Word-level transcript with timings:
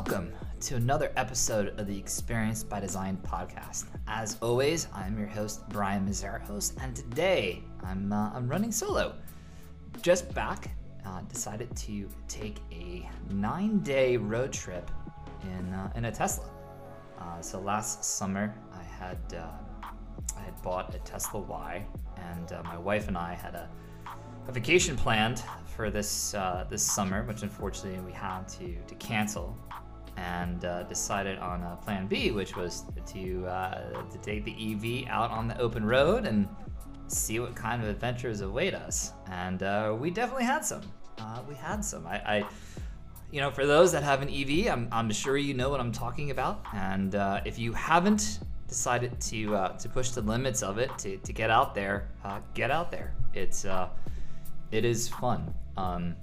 welcome 0.00 0.32
to 0.60 0.76
another 0.76 1.12
episode 1.18 1.78
of 1.78 1.86
the 1.86 1.98
Experience 1.98 2.64
by 2.64 2.80
Design 2.80 3.18
podcast. 3.22 3.84
As 4.06 4.38
always, 4.40 4.88
I'm 4.94 5.18
your 5.18 5.28
host 5.28 5.68
Brian 5.68 6.08
Mazaros, 6.08 6.72
and 6.82 6.96
today 6.96 7.62
I'm 7.82 8.10
uh, 8.10 8.30
I'm 8.32 8.48
running 8.48 8.72
solo. 8.72 9.14
Just 10.00 10.32
back, 10.32 10.70
uh, 11.04 11.20
decided 11.28 11.76
to 11.76 12.08
take 12.28 12.60
a 12.72 13.06
nine-day 13.30 14.16
road 14.16 14.54
trip 14.54 14.90
in 15.42 15.74
uh, 15.74 15.92
in 15.94 16.06
a 16.06 16.10
Tesla. 16.12 16.48
Uh, 17.18 17.42
so 17.42 17.60
last 17.60 18.02
summer, 18.02 18.54
I 18.72 18.82
had 18.82 19.18
uh, 19.34 19.48
I 20.34 20.40
had 20.40 20.62
bought 20.62 20.94
a 20.94 20.98
Tesla 21.00 21.40
Y, 21.40 21.84
and 22.16 22.52
uh, 22.52 22.62
my 22.62 22.78
wife 22.78 23.06
and 23.08 23.18
I 23.18 23.34
had 23.34 23.54
a, 23.54 23.68
a 24.48 24.52
vacation 24.52 24.96
planned 24.96 25.42
for 25.76 25.90
this 25.90 26.32
uh, 26.32 26.64
this 26.70 26.82
summer, 26.82 27.22
which 27.24 27.42
unfortunately 27.42 28.00
we 28.00 28.12
had 28.12 28.48
to 28.48 28.76
to 28.76 28.94
cancel, 28.94 29.56
and 30.16 30.64
uh, 30.64 30.82
decided 30.84 31.38
on 31.38 31.62
a 31.62 31.76
plan 31.82 32.06
B, 32.06 32.30
which 32.30 32.56
was 32.56 32.84
to 33.06 33.46
uh, 33.46 34.02
to 34.10 34.18
take 34.18 34.44
the 34.44 34.52
EV 34.52 35.08
out 35.08 35.30
on 35.30 35.48
the 35.48 35.58
open 35.58 35.84
road 35.84 36.26
and 36.26 36.48
see 37.06 37.40
what 37.40 37.54
kind 37.54 37.82
of 37.82 37.88
adventures 37.88 38.40
await 38.40 38.74
us. 38.74 39.12
And 39.30 39.62
uh, 39.62 39.96
we 39.98 40.10
definitely 40.10 40.44
had 40.44 40.64
some. 40.64 40.82
Uh, 41.18 41.42
we 41.48 41.54
had 41.54 41.84
some. 41.84 42.06
I, 42.06 42.16
I, 42.16 42.44
you 43.30 43.40
know, 43.40 43.50
for 43.50 43.66
those 43.66 43.92
that 43.92 44.02
have 44.02 44.22
an 44.22 44.28
EV, 44.28 44.72
I'm, 44.72 44.88
I'm 44.90 45.10
sure 45.10 45.36
you 45.36 45.54
know 45.54 45.70
what 45.70 45.80
I'm 45.80 45.92
talking 45.92 46.30
about. 46.30 46.64
And 46.74 47.14
uh, 47.14 47.40
if 47.44 47.58
you 47.58 47.72
haven't 47.72 48.40
decided 48.68 49.20
to 49.20 49.54
uh, 49.56 49.68
to 49.78 49.88
push 49.88 50.10
the 50.10 50.22
limits 50.22 50.62
of 50.62 50.78
it 50.78 50.96
to, 50.98 51.16
to 51.18 51.32
get 51.32 51.50
out 51.50 51.74
there, 51.74 52.08
uh, 52.24 52.40
get 52.54 52.70
out 52.70 52.90
there. 52.90 53.12
It's 53.34 53.64
uh, 53.64 53.88
it 54.70 54.84
is 54.84 55.08
fun. 55.08 55.52
Um, 55.76 56.14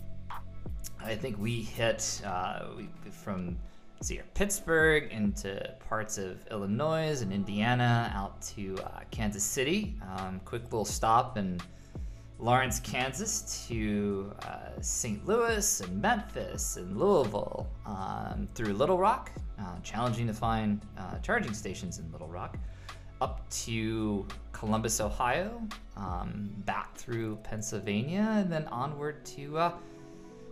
I 1.03 1.15
think 1.15 1.37
we 1.37 1.61
hit 1.61 2.21
uh, 2.25 2.67
we, 2.75 2.89
from 3.11 3.57
see 4.01 4.15
here, 4.15 4.25
Pittsburgh 4.33 5.11
into 5.11 5.73
parts 5.87 6.17
of 6.17 6.45
Illinois 6.51 7.21
and 7.21 7.33
Indiana 7.33 8.11
out 8.15 8.41
to 8.41 8.77
uh, 8.83 9.01
Kansas 9.11 9.43
City. 9.43 9.95
Um, 10.15 10.39
quick 10.45 10.63
little 10.63 10.85
stop 10.85 11.37
in 11.37 11.59
Lawrence, 12.39 12.79
Kansas 12.79 13.65
to 13.67 14.31
uh, 14.43 14.79
St. 14.81 15.25
Louis 15.25 15.81
and 15.81 16.01
Memphis 16.01 16.77
and 16.77 16.97
Louisville 16.97 17.67
um, 17.85 18.47
through 18.53 18.73
Little 18.73 18.99
Rock. 18.99 19.31
Uh, 19.59 19.79
challenging 19.81 20.27
to 20.27 20.33
find 20.33 20.79
uh, 20.99 21.17
charging 21.19 21.53
stations 21.53 21.97
in 21.97 22.11
Little 22.11 22.27
Rock. 22.27 22.57
Up 23.21 23.49
to 23.49 24.27
Columbus, 24.51 25.01
Ohio, 25.01 25.67
um, 25.95 26.51
back 26.65 26.95
through 26.95 27.37
Pennsylvania, 27.37 28.35
and 28.35 28.51
then 28.51 28.67
onward 28.67 29.25
to 29.25 29.57
uh, 29.57 29.71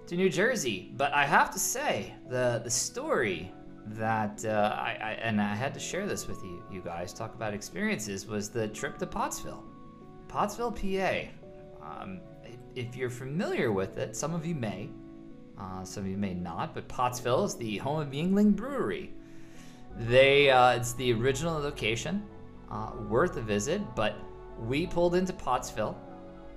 to 0.07 0.15
New 0.15 0.29
Jersey. 0.29 0.91
But 0.95 1.13
I 1.13 1.25
have 1.25 1.51
to 1.51 1.59
say, 1.59 2.13
the 2.29 2.61
the 2.63 2.69
story 2.69 3.51
that 3.87 4.43
uh, 4.45 4.75
I, 4.77 4.97
I 5.01 5.11
and 5.21 5.39
I 5.41 5.55
had 5.55 5.73
to 5.73 5.79
share 5.79 6.05
this 6.07 6.27
with 6.27 6.43
you, 6.43 6.63
you 6.71 6.81
guys. 6.81 7.13
Talk 7.13 7.35
about 7.35 7.53
experiences 7.53 8.25
was 8.25 8.49
the 8.49 8.67
trip 8.67 8.97
to 8.99 9.05
Pottsville, 9.05 9.63
Pottsville, 10.27 10.71
PA. 10.71 11.21
Um, 11.81 12.19
if 12.75 12.95
you're 12.95 13.09
familiar 13.09 13.71
with 13.71 13.97
it, 13.97 14.15
some 14.15 14.33
of 14.33 14.45
you 14.45 14.55
may, 14.55 14.89
uh, 15.57 15.83
some 15.83 16.03
of 16.03 16.09
you 16.09 16.17
may 16.17 16.33
not. 16.33 16.73
But 16.73 16.87
Pottsville 16.87 17.45
is 17.45 17.55
the 17.55 17.77
home 17.77 17.99
of 17.99 18.09
Yuengling 18.09 18.55
Brewery. 18.55 19.11
They 19.97 20.49
uh, 20.49 20.71
it's 20.75 20.93
the 20.93 21.13
original 21.13 21.59
location, 21.59 22.23
uh, 22.69 22.91
worth 23.09 23.37
a 23.37 23.41
visit. 23.41 23.81
But 23.95 24.15
we 24.59 24.87
pulled 24.87 25.15
into 25.15 25.33
Pottsville 25.33 25.97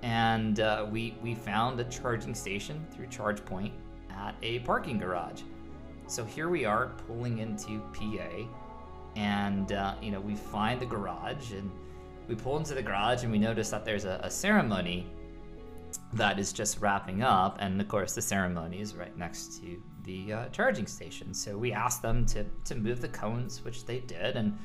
and 0.01 0.59
uh, 0.59 0.85
we 0.89 1.15
we 1.21 1.35
found 1.35 1.79
a 1.79 1.83
charging 1.85 2.33
station 2.33 2.85
through 2.91 3.07
ChargePoint 3.07 3.71
at 4.11 4.35
a 4.41 4.59
parking 4.59 4.97
garage. 4.97 5.41
So 6.07 6.23
here 6.23 6.49
we 6.49 6.65
are 6.65 6.93
pulling 7.07 7.39
into 7.39 7.79
PA, 7.93 8.47
and 9.15 9.71
uh, 9.71 9.95
you 10.01 10.11
know 10.11 10.19
we 10.19 10.35
find 10.35 10.79
the 10.79 10.85
garage, 10.85 11.51
and 11.51 11.69
we 12.27 12.35
pull 12.35 12.57
into 12.57 12.73
the 12.73 12.83
garage, 12.83 13.23
and 13.23 13.31
we 13.31 13.39
notice 13.39 13.69
that 13.69 13.85
there's 13.85 14.05
a, 14.05 14.19
a 14.23 14.31
ceremony 14.31 15.07
that 16.13 16.39
is 16.39 16.53
just 16.53 16.79
wrapping 16.79 17.21
up, 17.21 17.57
and 17.59 17.79
of 17.79 17.87
course 17.87 18.15
the 18.15 18.21
ceremony 18.21 18.79
is 18.79 18.95
right 18.95 19.15
next 19.17 19.61
to 19.61 19.81
the 20.03 20.33
uh, 20.33 20.49
charging 20.49 20.87
station. 20.87 21.33
So 21.33 21.57
we 21.57 21.73
asked 21.73 22.01
them 22.01 22.25
to 22.27 22.45
to 22.65 22.75
move 22.75 23.01
the 23.01 23.09
cones, 23.09 23.63
which 23.63 23.85
they 23.85 23.99
did, 23.99 24.35
and 24.37 24.57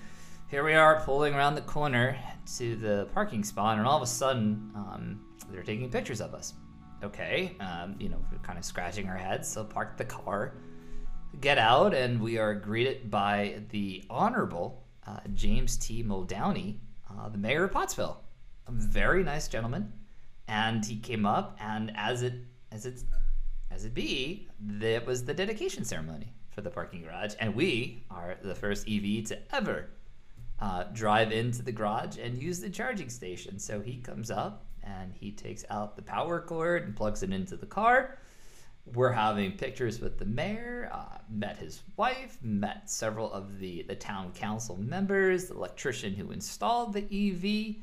here 0.49 0.63
we 0.63 0.75
are 0.75 1.01
pulling 1.01 1.35
around 1.35 1.57
the 1.57 1.63
corner 1.63 2.17
to 2.59 2.77
the 2.77 3.09
parking 3.13 3.43
spot, 3.43 3.79
and 3.79 3.87
all 3.87 3.97
of 3.97 4.03
a 4.03 4.07
sudden, 4.07 4.71
um, 4.75 5.21
they're 5.51 5.63
taking 5.63 5.91
pictures 5.91 6.21
of 6.21 6.35
us. 6.35 6.55
Okay, 7.03 7.57
um, 7.61 7.97
you 7.99 8.09
know, 8.09 8.19
we're 8.33 8.39
kind 8.39 8.59
of 8.59 8.65
scratching 8.65 9.09
our 9.09 9.17
heads, 9.17 9.47
so 9.49 9.65
park 9.65 9.97
the 9.97 10.05
car, 10.05 10.55
get 11.41 11.59
out, 11.59 11.93
and 11.93 12.21
we 12.21 12.39
are 12.39 12.55
greeted 12.55 13.11
by 13.11 13.61
the 13.71 14.05
Honorable 14.09 14.85
uh, 15.07 15.21
James 15.35 15.77
T. 15.77 16.03
Muldowney, 16.03 16.79
uh, 17.11 17.29
the 17.29 17.39
mayor 17.39 17.65
of 17.65 17.73
Pottsville. 17.73 18.21
A 18.67 18.73
very 18.73 19.23
nice 19.23 19.49
gentleman, 19.49 19.93
and 20.49 20.85
he 20.85 20.97
came 20.97 21.27
up, 21.27 21.59
and 21.61 21.93
as 21.95 22.23
it 22.23 22.35
as 22.73 22.87
it 22.87 23.03
as 23.71 23.85
it 23.85 23.93
be, 23.93 24.49
that 24.61 25.05
was 25.05 25.25
the 25.25 25.35
dedication 25.35 25.85
ceremony 25.85 26.33
for 26.51 26.63
the 26.63 26.71
parking 26.71 27.03
garage, 27.03 27.35
and 27.41 27.55
we 27.55 28.05
are 28.11 28.39
the 28.43 28.55
first 28.55 28.89
EV 28.89 29.25
to 29.25 29.39
ever 29.53 29.91
uh, 30.61 30.85
drive 30.93 31.33
into 31.33 31.63
the 31.63 31.73
garage 31.73 32.17
and 32.17 32.41
use 32.41 32.61
the 32.61 32.71
charging 32.71 33.11
station. 33.11 33.59
So 33.59 33.81
he 33.81 33.97
comes 33.97 34.31
up 34.31 34.65
and 34.85 35.13
he 35.13 35.31
takes 35.33 35.65
out 35.71 35.97
the 35.97 36.03
power 36.03 36.41
cord 36.41 36.85
and 36.85 36.97
plugs 36.97 37.23
it 37.23 37.33
into 37.33 37.57
the 37.57 37.67
car. 37.67 38.19
We're 38.93 39.13
having 39.13 39.53
pictures 39.53 40.01
with 40.01 40.19
the 40.19 40.27
mayor, 40.27 40.91
uh, 40.93 41.19
met 41.31 41.57
his 41.57 41.83
wife, 41.97 42.39
met 42.43 42.91
several 42.91 43.33
of 43.33 43.59
the, 43.59 43.83
the 43.83 43.97
town 43.97 44.33
council 44.33 44.77
members, 44.77 45.47
the 45.47 45.55
electrician 45.55 46.15
who 46.15 46.33
installed 46.33 46.93
the 46.93 47.03
EV, 47.03 47.77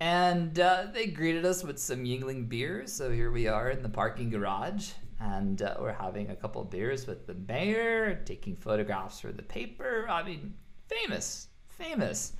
and 0.00 0.58
uh, 0.58 0.86
they 0.92 1.06
greeted 1.06 1.46
us 1.46 1.62
with 1.62 1.78
some 1.78 2.04
Yuengling 2.04 2.48
beers. 2.48 2.92
So 2.92 3.10
here 3.10 3.30
we 3.30 3.46
are 3.46 3.70
in 3.70 3.82
the 3.82 3.88
parking 3.88 4.30
garage, 4.30 4.90
and 5.20 5.62
uh, 5.62 5.76
we're 5.80 5.92
having 5.92 6.30
a 6.30 6.36
couple 6.36 6.62
beers 6.64 7.06
with 7.06 7.26
the 7.26 7.34
mayor, 7.34 8.20
taking 8.24 8.56
photographs 8.56 9.20
for 9.20 9.30
the 9.30 9.42
paper. 9.42 10.06
I 10.10 10.24
mean, 10.24 10.54
famous, 10.88 11.48
famous. 11.68 12.32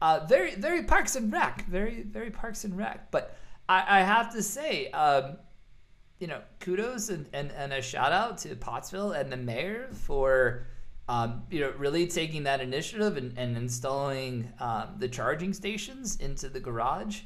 Uh, 0.00 0.24
very, 0.28 0.54
very 0.54 0.82
Parks 0.84 1.16
and 1.16 1.32
Rec, 1.32 1.66
very, 1.66 2.02
very 2.02 2.30
Parks 2.30 2.64
and 2.64 2.76
Rec. 2.76 3.10
But 3.10 3.36
I, 3.68 4.00
I 4.00 4.00
have 4.00 4.32
to 4.32 4.42
say, 4.42 4.90
um, 4.92 5.36
you 6.18 6.26
know, 6.26 6.40
kudos 6.58 7.10
and, 7.10 7.28
and, 7.32 7.52
and 7.52 7.72
a 7.72 7.82
shout 7.82 8.12
out 8.12 8.38
to 8.38 8.54
Pottsville 8.56 9.12
and 9.12 9.30
the 9.30 9.36
mayor 9.36 9.88
for, 9.92 10.66
um, 11.08 11.42
you 11.50 11.60
know, 11.60 11.72
really 11.76 12.06
taking 12.06 12.44
that 12.44 12.60
initiative 12.60 13.16
and, 13.16 13.36
and 13.36 13.56
installing 13.56 14.50
um, 14.58 14.94
the 14.98 15.08
charging 15.08 15.52
stations 15.52 16.16
into 16.16 16.48
the 16.48 16.60
garage. 16.60 17.22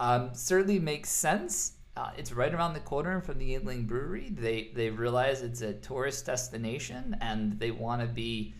Um, 0.00 0.30
certainly 0.32 0.78
makes 0.78 1.10
sense. 1.10 1.72
Uh, 1.96 2.10
it's 2.16 2.32
right 2.32 2.54
around 2.54 2.74
the 2.74 2.80
corner 2.80 3.20
from 3.20 3.38
the 3.38 3.54
Yuengling 3.54 3.86
Brewery. 3.86 4.30
They 4.30 4.70
they 4.72 4.90
realize 4.90 5.42
it's 5.42 5.62
a 5.62 5.72
tourist 5.72 6.26
destination 6.26 7.16
and 7.20 7.58
they 7.58 7.72
want 7.72 8.02
to 8.02 8.06
be 8.06 8.54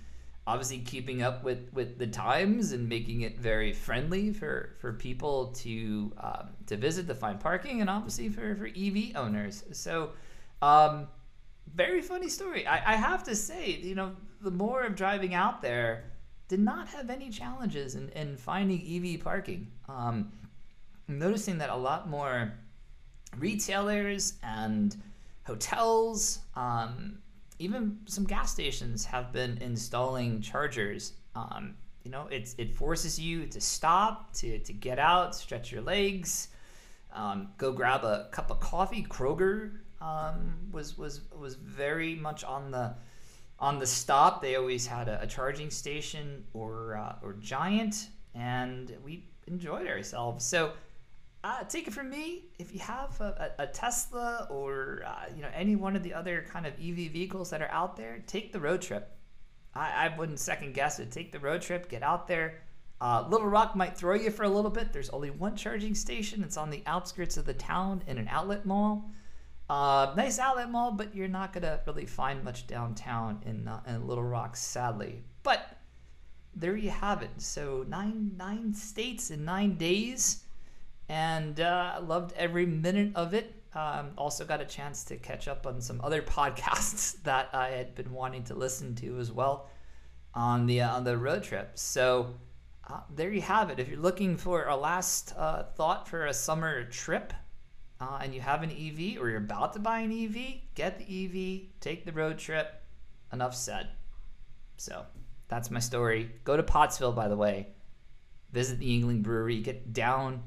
obviously 0.49 0.79
keeping 0.79 1.21
up 1.21 1.45
with, 1.45 1.69
with 1.75 1.99
the 1.99 2.07
times 2.07 2.73
and 2.73 2.89
making 2.89 3.21
it 3.21 3.39
very 3.39 3.71
friendly 3.71 4.33
for, 4.33 4.71
for 4.81 4.95
people 4.95 5.49
to 5.49 6.11
um, 6.19 6.49
to 6.67 6.75
visit 6.75 7.07
to 7.07 7.15
find 7.15 7.39
parking 7.39 7.83
and 7.83 7.91
obviously 7.91 8.31
for, 8.31 8.57
for 8.57 8.67
EV 8.67 9.15
owners. 9.15 9.63
So 9.73 10.13
um, 10.63 11.07
very 11.75 12.01
funny 12.01 12.31
story. 12.31 12.67
I, 12.67 12.95
I 12.95 12.97
have 12.97 13.23
to 13.25 13.37
say, 13.37 13.73
you 13.73 13.95
know, 13.95 14.17
the 14.41 14.51
more 14.51 14.85
of 14.85 14.97
driving 14.97 15.35
out 15.35 15.61
there 15.61 16.05
did 16.49 16.61
not 16.61 16.89
have 16.89 17.11
any 17.11 17.29
challenges 17.29 17.95
in, 17.95 18.09
in 18.11 18.39
finding 18.39 18.81
EV 18.81 19.23
parking. 19.23 19.71
Um, 19.87 20.33
I'm 21.11 21.19
noticing 21.19 21.59
that 21.59 21.69
a 21.69 21.77
lot 21.77 22.09
more 22.09 22.55
retailers 23.37 24.35
and 24.43 24.97
hotels 25.45 26.39
um, 26.57 27.19
even 27.59 27.99
some 28.07 28.25
gas 28.25 28.53
stations 28.53 29.05
have 29.05 29.33
been 29.33 29.59
installing 29.59 30.41
chargers. 30.41 31.15
Um, 31.35 31.75
you 32.05 32.11
know, 32.11 32.29
it's 32.31 32.55
it 32.59 32.75
forces 32.75 33.19
you 33.19 33.47
to 33.47 33.61
stop, 33.61 34.33
to, 34.35 34.59
to 34.59 34.73
get 34.73 34.99
out, 34.99 35.35
stretch 35.35 35.73
your 35.73 35.83
legs, 35.83 36.49
um, 37.13 37.49
go 37.59 37.73
grab 37.73 38.05
a 38.05 38.29
cup 38.33 38.51
of 38.51 38.61
coffee. 38.61 39.05
Kroger 39.09 39.79
um, 40.01 40.55
was 40.73 40.97
was 40.97 41.23
was 41.39 41.55
very 41.55 42.15
much 42.15 42.45
on 42.45 42.71
the 42.71 42.95
on 43.59 43.79
the 43.79 43.87
stop. 43.87 44.41
They 44.41 44.57
always 44.57 44.87
had 44.87 45.09
a, 45.09 45.23
a 45.23 45.27
charging 45.27 45.71
station 45.71 46.45
or 46.55 46.97
uh, 46.97 47.17
or 47.23 47.35
Giant, 47.35 48.09
and 48.35 48.97
we 49.05 49.25
enjoyed 49.47 49.87
ourselves. 49.89 50.45
So 50.45 50.73
uh, 51.49 51.65
take 51.65 51.89
it 51.89 51.95
from 51.95 52.11
me. 52.11 52.45
If 52.59 52.75
you 52.75 52.81
have 52.81 53.19
a, 53.21 53.53
a, 53.59 53.67
Tesla 53.67 54.47
or 54.51 55.03
uh, 55.07 55.25
you 55.35 55.41
know 55.41 55.49
any 55.55 55.77
one 55.77 55.97
of 55.97 56.03
the 56.03 56.13
other 56.13 56.45
kind 56.51 56.67
of 56.67 56.75
EV 56.75 57.11
vehicles 57.11 57.49
that 57.51 57.63
are 57.63 57.71
out 57.71 57.97
there, 57.97 58.23
take 58.27 58.53
the 58.53 58.61
road 58.61 58.83
trip. 58.83 59.17
I, 59.75 60.07
I 60.07 60.19
wouldn't 60.19 60.41
second 60.41 60.75
guess 60.75 60.99
it. 60.99 61.11
Take 61.11 61.33
the 61.33 61.39
road 61.39 61.63
trip. 61.63 61.89
Get 61.89 62.03
out 62.03 62.29
there. 62.29 62.61
Uh, 63.01 63.25
Little 63.29 63.47
Rock 63.47 63.75
might 63.77 63.97
throw 63.97 64.15
you 64.15 64.31
for 64.31 64.43
a 64.43 64.49
little 64.49 64.71
bit. 64.71 64.93
There's 64.93 65.09
only 65.11 65.31
one 65.31 65.57
charging 65.57 65.95
station. 65.95 66.43
It's 66.43 66.57
on 66.59 66.69
the 66.69 66.83
outskirts 66.87 67.37
of 67.39 67.47
the 67.47 67.55
town 67.55 68.03
in 68.07 68.19
an 68.19 68.29
outlet 68.29 68.67
mall. 68.67 69.11
Uh, 69.71 70.13
nice 70.17 70.39
outlet 70.39 70.71
mall, 70.71 70.93
but 70.93 71.15
you're 71.15 71.29
not 71.29 71.55
gonna 71.55 71.81
really 71.87 72.07
find 72.07 72.45
much 72.45 72.67
downtown 72.67 73.41
in 73.47 73.67
uh, 73.67 73.81
in 73.87 74.07
Little 74.07 74.25
Rock, 74.25 74.55
sadly. 74.55 75.23
But 75.43 75.79
there 76.55 76.77
you 76.77 76.91
have 76.91 77.23
it. 77.23 77.31
So 77.39 77.87
nine 77.89 78.33
nine 78.37 78.75
states 78.75 79.31
in 79.31 79.47
nine 79.47 79.77
days, 79.77 80.45
and 81.09 81.61
uh, 81.61 82.01
loved 82.05 82.33
every 82.37 82.67
minute 82.67 83.13
of 83.15 83.35
it. 83.35 83.55
Um, 83.75 84.11
also 84.17 84.45
got 84.45 84.61
a 84.61 84.65
chance 84.65 85.05
to 85.05 85.17
catch 85.17 85.47
up 85.49 85.67
on 85.67 85.81
some 85.81 86.01
other 86.03 86.23
podcasts 86.37 87.23
that 87.23 87.51
I 87.53 87.69
had 87.71 87.95
been 87.95 88.13
wanting 88.13 88.45
to 88.45 88.55
listen 88.55 88.95
to 88.97 89.19
as 89.19 89.31
well 89.31 89.69
on 90.35 90.67
the 90.67 90.83
uh, 90.83 90.97
on 90.97 91.05
the 91.05 91.17
road 91.17 91.43
trip. 91.43 91.73
So 91.75 92.35
uh, 92.89 93.01
there 93.15 93.33
you 93.33 93.43
have 93.43 93.71
it. 93.71 93.79
If 93.79 93.89
you're 93.89 93.99
looking 93.99 94.37
for 94.37 94.67
a 94.67 94.77
last 94.77 95.35
uh, 95.37 95.65
thought 95.65 96.09
for 96.09 96.27
a 96.27 96.35
summer 96.35 96.85
trip, 96.85 97.33
uh, 98.01 98.21
and 98.23 98.35
you 98.35 98.41
have 98.41 98.63
an 98.63 98.71
EV 98.71 99.21
or 99.21 99.29
you're 99.29 99.39
about 99.39 99.73
to 99.73 99.79
buy 99.79 100.01
an 100.01 100.13
EV, 100.13 100.61
get 100.75 100.99
the 100.99 101.05
EV, 101.05 101.81
take 101.81 102.05
the 102.05 102.13
road 102.13 102.39
trip. 102.39 102.83
Enough 103.33 103.55
said. 103.55 103.89
So 104.79 105.05
that's 105.49 105.71
my 105.71 105.81
story. 105.81 106.31
Go 106.45 106.57
to 106.57 106.63
Pottsville, 106.63 107.13
by 107.13 107.29
the 107.29 107.37
way. 107.37 107.69
Visit 108.53 108.79
the 108.79 108.87
Yuengling 108.87 109.23
Brewery. 109.23 109.61
Get 109.61 109.93
down 109.93 110.43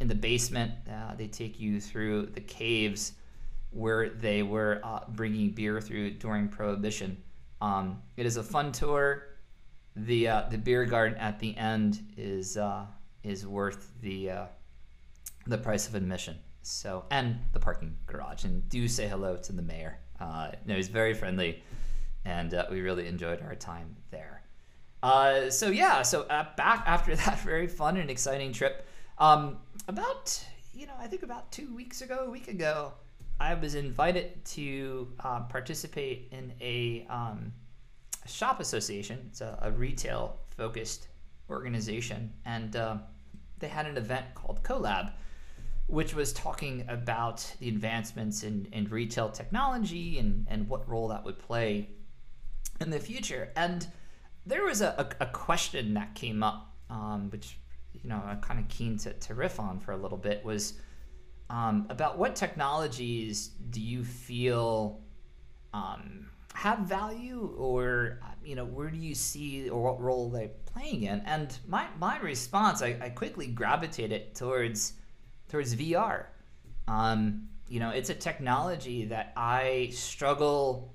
in 0.00 0.08
the 0.08 0.14
basement. 0.14 0.72
Uh, 0.90 1.14
they 1.14 1.26
take 1.26 1.58
you 1.58 1.80
through 1.80 2.26
the 2.26 2.40
caves 2.40 3.12
where 3.70 4.08
they 4.08 4.42
were 4.42 4.80
uh, 4.82 5.00
bringing 5.08 5.50
beer 5.50 5.80
through 5.80 6.12
during 6.12 6.48
Prohibition. 6.48 7.16
Um, 7.60 8.02
it 8.16 8.26
is 8.26 8.36
a 8.36 8.42
fun 8.42 8.72
tour. 8.72 9.24
The 9.96 10.28
uh, 10.28 10.42
the 10.50 10.58
beer 10.58 10.84
garden 10.84 11.18
at 11.18 11.40
the 11.40 11.56
end 11.56 12.00
is 12.16 12.56
uh, 12.56 12.86
is 13.24 13.46
worth 13.46 13.92
the 14.00 14.30
uh, 14.30 14.44
the 15.46 15.58
price 15.58 15.88
of 15.88 15.94
admission. 15.94 16.36
So 16.62 17.04
and 17.10 17.38
the 17.52 17.60
parking 17.60 17.96
garage. 18.06 18.44
And 18.44 18.68
do 18.68 18.86
say 18.86 19.08
hello 19.08 19.36
to 19.36 19.52
the 19.52 19.62
mayor. 19.62 19.98
Uh, 20.20 20.52
no, 20.66 20.76
he's 20.76 20.88
very 20.88 21.14
friendly, 21.14 21.62
and 22.24 22.54
we 22.70 22.80
really 22.80 23.06
enjoyed 23.06 23.42
our 23.42 23.54
time 23.54 23.96
there. 24.10 24.42
So 25.50 25.70
yeah, 25.70 26.02
so 26.02 26.24
back 26.24 26.84
after 26.86 27.16
that 27.16 27.40
very 27.40 27.66
fun 27.66 27.96
and 27.96 28.08
exciting 28.10 28.52
trip. 28.52 28.87
Um, 29.18 29.58
about 29.88 30.44
you 30.74 30.86
know, 30.86 30.92
I 30.98 31.08
think 31.08 31.22
about 31.22 31.50
two 31.50 31.74
weeks 31.74 32.02
ago, 32.02 32.24
a 32.26 32.30
week 32.30 32.48
ago, 32.48 32.92
I 33.40 33.54
was 33.54 33.74
invited 33.74 34.44
to 34.46 35.08
uh, 35.20 35.40
participate 35.40 36.28
in 36.30 36.52
a, 36.60 37.06
um, 37.10 37.52
shop 38.26 38.60
association. 38.60 39.18
It's 39.30 39.40
a, 39.40 39.58
a 39.62 39.72
retail 39.72 40.36
focused 40.56 41.08
organization, 41.50 42.32
and 42.44 42.76
uh, 42.76 42.98
they 43.58 43.68
had 43.68 43.86
an 43.86 43.96
event 43.96 44.26
called 44.34 44.62
CoLab 44.62 45.12
which 45.88 46.14
was 46.14 46.34
talking 46.34 46.84
about 46.88 47.54
the 47.60 47.68
advancements 47.68 48.42
in, 48.42 48.68
in 48.72 48.84
retail 48.90 49.30
technology 49.30 50.18
and, 50.18 50.46
and 50.50 50.68
what 50.68 50.86
role 50.88 51.08
that 51.08 51.24
would 51.24 51.38
play 51.38 51.88
in 52.78 52.90
the 52.90 52.98
future. 52.98 53.50
And 53.56 53.86
there 54.44 54.64
was 54.64 54.82
a, 54.82 55.14
a, 55.20 55.24
a 55.24 55.26
question 55.26 55.94
that 55.94 56.14
came 56.14 56.42
up, 56.42 56.74
um, 56.90 57.30
which 57.30 57.56
you 58.02 58.10
know 58.10 58.22
I'm 58.26 58.40
kind 58.40 58.60
of 58.60 58.68
keen 58.68 58.98
to, 58.98 59.12
to 59.12 59.34
riff 59.34 59.60
on 59.60 59.78
for 59.78 59.92
a 59.92 59.96
little 59.96 60.18
bit, 60.18 60.44
was 60.44 60.74
um, 61.50 61.86
about 61.88 62.18
what 62.18 62.36
technologies 62.36 63.48
do 63.70 63.80
you 63.80 64.04
feel 64.04 65.00
um, 65.72 66.28
have 66.54 66.80
value, 66.80 67.54
or 67.56 68.20
you 68.44 68.54
know 68.54 68.64
where 68.64 68.90
do 68.90 68.98
you 68.98 69.14
see 69.14 69.68
or 69.68 69.82
what 69.82 70.00
role 70.00 70.30
they're 70.30 70.50
playing 70.66 71.04
in? 71.04 71.20
And 71.20 71.56
my 71.66 71.86
my 71.98 72.18
response, 72.18 72.82
I, 72.82 72.96
I 73.00 73.08
quickly 73.10 73.46
gravitated 73.46 74.34
towards 74.34 74.94
towards 75.48 75.74
VR. 75.74 76.26
Um, 76.86 77.48
you 77.68 77.80
know, 77.80 77.90
it's 77.90 78.10
a 78.10 78.14
technology 78.14 79.04
that 79.06 79.32
I 79.36 79.90
struggle. 79.92 80.94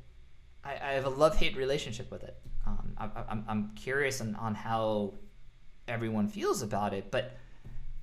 I, 0.64 0.74
I 0.74 0.92
have 0.94 1.06
a 1.06 1.10
love 1.10 1.36
hate 1.38 1.56
relationship 1.56 2.10
with 2.12 2.24
it. 2.24 2.36
Um, 2.66 2.94
I, 2.98 3.10
I'm, 3.30 3.46
I'm 3.48 3.72
curious 3.76 4.22
on, 4.22 4.36
on 4.36 4.56
how 4.56 5.14
everyone 5.88 6.28
feels 6.28 6.62
about 6.62 6.94
it, 6.94 7.12
but 7.12 7.38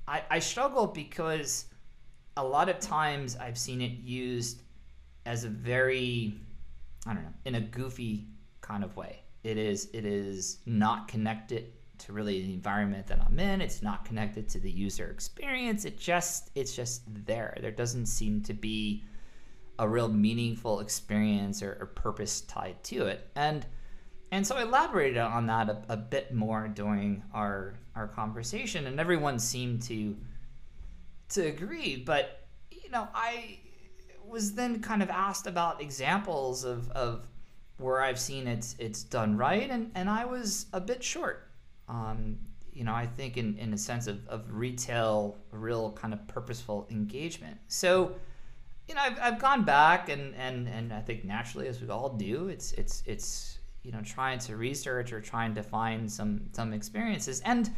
I, 0.07 0.23
I 0.31 0.39
struggle 0.39 0.87
because 0.87 1.67
a 2.37 2.45
lot 2.45 2.69
of 2.69 2.79
times 2.81 3.37
I've 3.37 3.59
seen 3.59 3.81
it 3.81 3.93
used 4.01 4.63
as 5.27 5.45
a 5.45 5.49
very, 5.49 6.35
I 7.07 7.15
don't 7.15 7.23
know, 7.23 7.35
in 7.45 7.55
a 7.57 7.61
goofy 7.61 8.27
kind 8.61 8.85
of 8.85 8.97
way. 8.97 9.23
It 9.43 9.57
is 9.57 9.89
it 9.95 10.05
is 10.05 10.59
not 10.67 11.09
connected 11.09 11.73
to 11.99 12.13
really 12.13 12.43
the 12.43 12.53
environment 12.53 13.07
that 13.07 13.21
I'm 13.27 13.39
in. 13.39 13.61
It's 13.61 13.83
not 13.83 14.05
connected 14.05 14.49
to 14.51 14.59
the 14.59 14.71
user 14.71 15.11
experience. 15.11 15.85
It 15.85 15.99
just 15.99 16.51
it's 16.55 16.75
just 16.75 17.03
there. 17.27 17.57
There 17.61 17.71
doesn't 17.71 18.07
seem 18.07 18.43
to 18.43 18.55
be 18.55 19.05
a 19.79 19.89
real 19.89 20.09
meaningful 20.09 20.81
experience 20.81 21.63
or, 21.63 21.79
or 21.81 21.87
purpose 21.87 22.43
tied 22.43 22.83
to 22.85 23.07
it. 23.07 23.29
And 23.35 23.65
and 24.31 24.47
so 24.47 24.57
I 24.57 24.63
elaborated 24.63 25.19
on 25.19 25.47
that 25.47 25.69
a, 25.69 25.83
a 25.91 25.97
bit 25.97 26.33
more 26.33 26.69
during 26.69 27.23
our 27.35 27.75
our 27.95 28.09
conversation, 28.09 28.87
and 28.87 29.01
everyone 29.01 29.39
seemed 29.39 29.83
to 29.83 30.17
to 31.31 31.47
agree. 31.47 31.97
But 31.97 32.47
you 32.71 32.91
know, 32.91 33.09
I 33.15 33.59
was 34.27 34.55
then 34.55 34.81
kind 34.81 35.03
of 35.03 35.11
asked 35.11 35.47
about 35.47 35.81
examples 35.81 36.65
of, 36.65 36.91
of 36.93 37.27
where 37.79 38.01
I've 38.03 38.21
seen 38.21 38.47
it's 38.47 38.77
it's 38.79 39.03
done 39.03 39.37
right, 39.37 39.71
and, 39.71 39.91
and 39.95 40.09
I 40.09 40.25
was 40.25 40.67
a 40.73 40.81
bit 40.81 41.03
short 41.03 41.51
um, 41.91 42.39
you 42.73 42.85
know, 42.85 42.95
I 42.95 43.07
think 43.07 43.37
in, 43.37 43.59
in 43.59 43.75
a 43.75 43.79
sense 43.79 44.07
of, 44.07 44.27
of 44.29 44.45
retail, 44.49 45.37
real 45.51 45.93
kind 45.93 46.15
of 46.15 46.27
purposeful 46.29 46.87
engagement. 46.91 47.59
So, 47.69 48.15
you 48.89 48.95
know, 48.95 49.03
I've, 49.03 49.19
I've 49.21 49.39
gone 49.41 49.65
back 49.65 50.09
and, 50.09 50.35
and, 50.37 50.69
and 50.69 50.93
I 50.93 51.01
think 51.01 51.25
naturally, 51.25 51.67
as 51.67 51.81
we 51.81 51.89
all 51.89 52.11
do, 52.11 52.49
it's, 52.49 52.73
it's, 52.73 53.03
it's, 53.07 53.59
you 53.83 53.93
know, 53.93 54.01
trying 54.03 54.39
to 54.41 54.57
research 54.57 55.13
or 55.13 55.21
trying 55.21 55.55
to 55.55 55.63
find 55.63 56.11
some, 56.11 56.43
some 56.53 56.73
experiences. 56.73 57.41
And, 57.45 57.71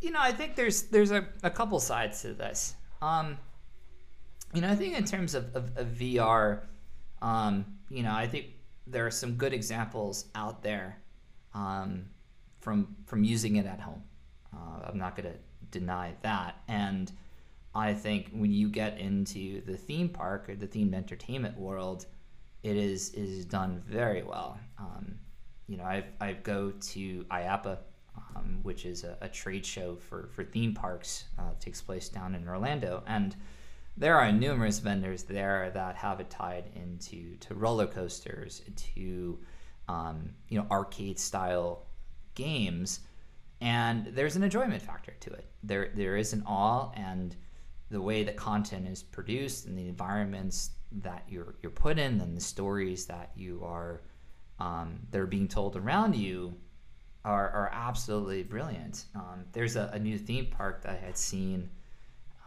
you 0.00 0.10
know, 0.10 0.20
I 0.20 0.32
think 0.32 0.56
there's, 0.56 0.82
there's 0.82 1.10
a, 1.10 1.26
a 1.42 1.50
couple 1.50 1.78
sides 1.80 2.22
to 2.22 2.34
this. 2.34 2.74
Um, 3.00 3.38
you 4.54 4.60
know, 4.60 4.68
I 4.68 4.74
think 4.74 4.96
in 4.96 5.04
terms 5.04 5.34
of, 5.34 5.54
of, 5.56 5.76
of 5.76 5.88
VR, 5.88 6.60
um, 7.20 7.64
you 7.88 8.02
know, 8.02 8.12
I 8.12 8.26
think 8.26 8.46
there 8.86 9.06
are 9.06 9.10
some 9.10 9.34
good 9.34 9.52
examples 9.52 10.26
out 10.34 10.62
there. 10.62 10.98
Um, 11.54 12.06
from 12.62 12.96
from 13.04 13.24
using 13.24 13.56
it 13.56 13.66
at 13.66 13.80
home. 13.80 14.02
Uh, 14.54 14.86
I'm 14.86 14.96
not 14.96 15.16
going 15.16 15.30
to 15.30 15.38
deny 15.70 16.14
that. 16.22 16.62
And 16.68 17.12
I 17.74 17.92
think 17.92 18.30
when 18.32 18.52
you 18.52 18.68
get 18.68 18.98
into 18.98 19.62
the 19.62 19.76
theme 19.76 20.08
park 20.08 20.48
or 20.48 20.54
the 20.54 20.66
themed 20.66 20.94
entertainment 20.94 21.58
world, 21.58 22.06
it 22.62 22.76
is 22.76 23.10
is 23.10 23.44
done 23.44 23.82
very 23.86 24.22
well. 24.22 24.58
Um, 24.78 25.16
you 25.66 25.76
know, 25.76 25.84
I 25.84 26.04
I 26.20 26.32
go 26.34 26.70
to 26.70 27.24
IAAPA, 27.30 27.78
um, 28.36 28.60
which 28.62 28.84
is 28.84 29.04
a, 29.04 29.16
a, 29.20 29.28
trade 29.28 29.64
show 29.64 29.96
for 29.96 30.28
for 30.34 30.44
theme 30.44 30.74
parks. 30.74 31.24
Uh, 31.38 31.52
takes 31.60 31.80
place 31.80 32.08
down 32.08 32.34
in 32.34 32.46
Orlando, 32.48 33.02
and 33.06 33.36
there 33.96 34.18
are 34.18 34.32
numerous 34.32 34.78
vendors 34.78 35.24
there 35.24 35.70
that 35.74 35.96
have 35.96 36.20
it 36.20 36.30
tied 36.30 36.70
into 36.74 37.36
to 37.36 37.54
roller 37.54 37.86
coasters, 37.86 38.62
to 38.94 39.38
um, 39.88 40.30
you 40.48 40.58
know 40.58 40.66
arcade 40.70 41.18
style 41.18 41.86
games, 42.34 43.00
and 43.60 44.06
there's 44.06 44.36
an 44.36 44.42
enjoyment 44.42 44.82
factor 44.82 45.14
to 45.20 45.32
it. 45.32 45.46
There 45.62 45.90
there 45.94 46.16
is 46.16 46.32
an 46.32 46.42
awe 46.46 46.90
and 46.94 47.36
the 47.90 48.00
way 48.00 48.24
the 48.24 48.32
content 48.32 48.88
is 48.88 49.02
produced 49.02 49.66
and 49.66 49.78
the 49.78 49.86
environments 49.86 50.70
that 50.90 51.24
you're 51.28 51.54
you're 51.62 51.70
put 51.70 51.98
in 51.98 52.20
and 52.20 52.36
the 52.36 52.40
stories 52.40 53.06
that 53.06 53.30
you 53.36 53.62
are 53.64 54.02
um, 54.62 55.00
that 55.10 55.20
are 55.20 55.26
being 55.26 55.48
told 55.48 55.76
around 55.76 56.14
you 56.14 56.54
are, 57.24 57.50
are 57.50 57.70
absolutely 57.72 58.44
brilliant. 58.44 59.06
Um, 59.14 59.44
there's 59.52 59.74
a, 59.74 59.90
a, 59.92 59.98
new 59.98 60.16
theme 60.16 60.46
park 60.46 60.82
that 60.82 60.92
I 60.92 61.04
had 61.04 61.18
seen. 61.18 61.68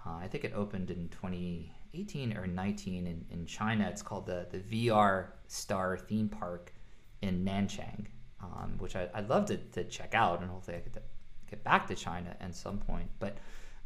Uh, 0.05 0.15
I 0.21 0.27
think 0.27 0.45
it 0.45 0.53
opened 0.55 0.91
in 0.91 1.09
2018 1.09 2.37
or 2.37 2.47
19 2.47 3.07
in, 3.07 3.25
in 3.29 3.45
China. 3.45 3.87
It's 3.89 4.01
called 4.01 4.25
the 4.27 4.47
the 4.49 4.59
VR 4.59 5.27
Star 5.47 5.97
Theme 5.97 6.29
Park 6.29 6.73
in 7.21 7.43
Nanchang, 7.43 8.05
um, 8.41 8.75
which 8.77 8.95
I, 8.95 9.09
would 9.15 9.29
love 9.29 9.45
to, 9.47 9.57
to 9.57 9.83
check 9.83 10.13
out, 10.13 10.41
and 10.41 10.49
hopefully 10.49 10.77
I 10.77 10.79
get 10.79 11.03
get 11.49 11.63
back 11.63 11.85
to 11.87 11.95
China 11.95 12.35
at 12.39 12.55
some 12.55 12.77
point. 12.77 13.09
But 13.19 13.37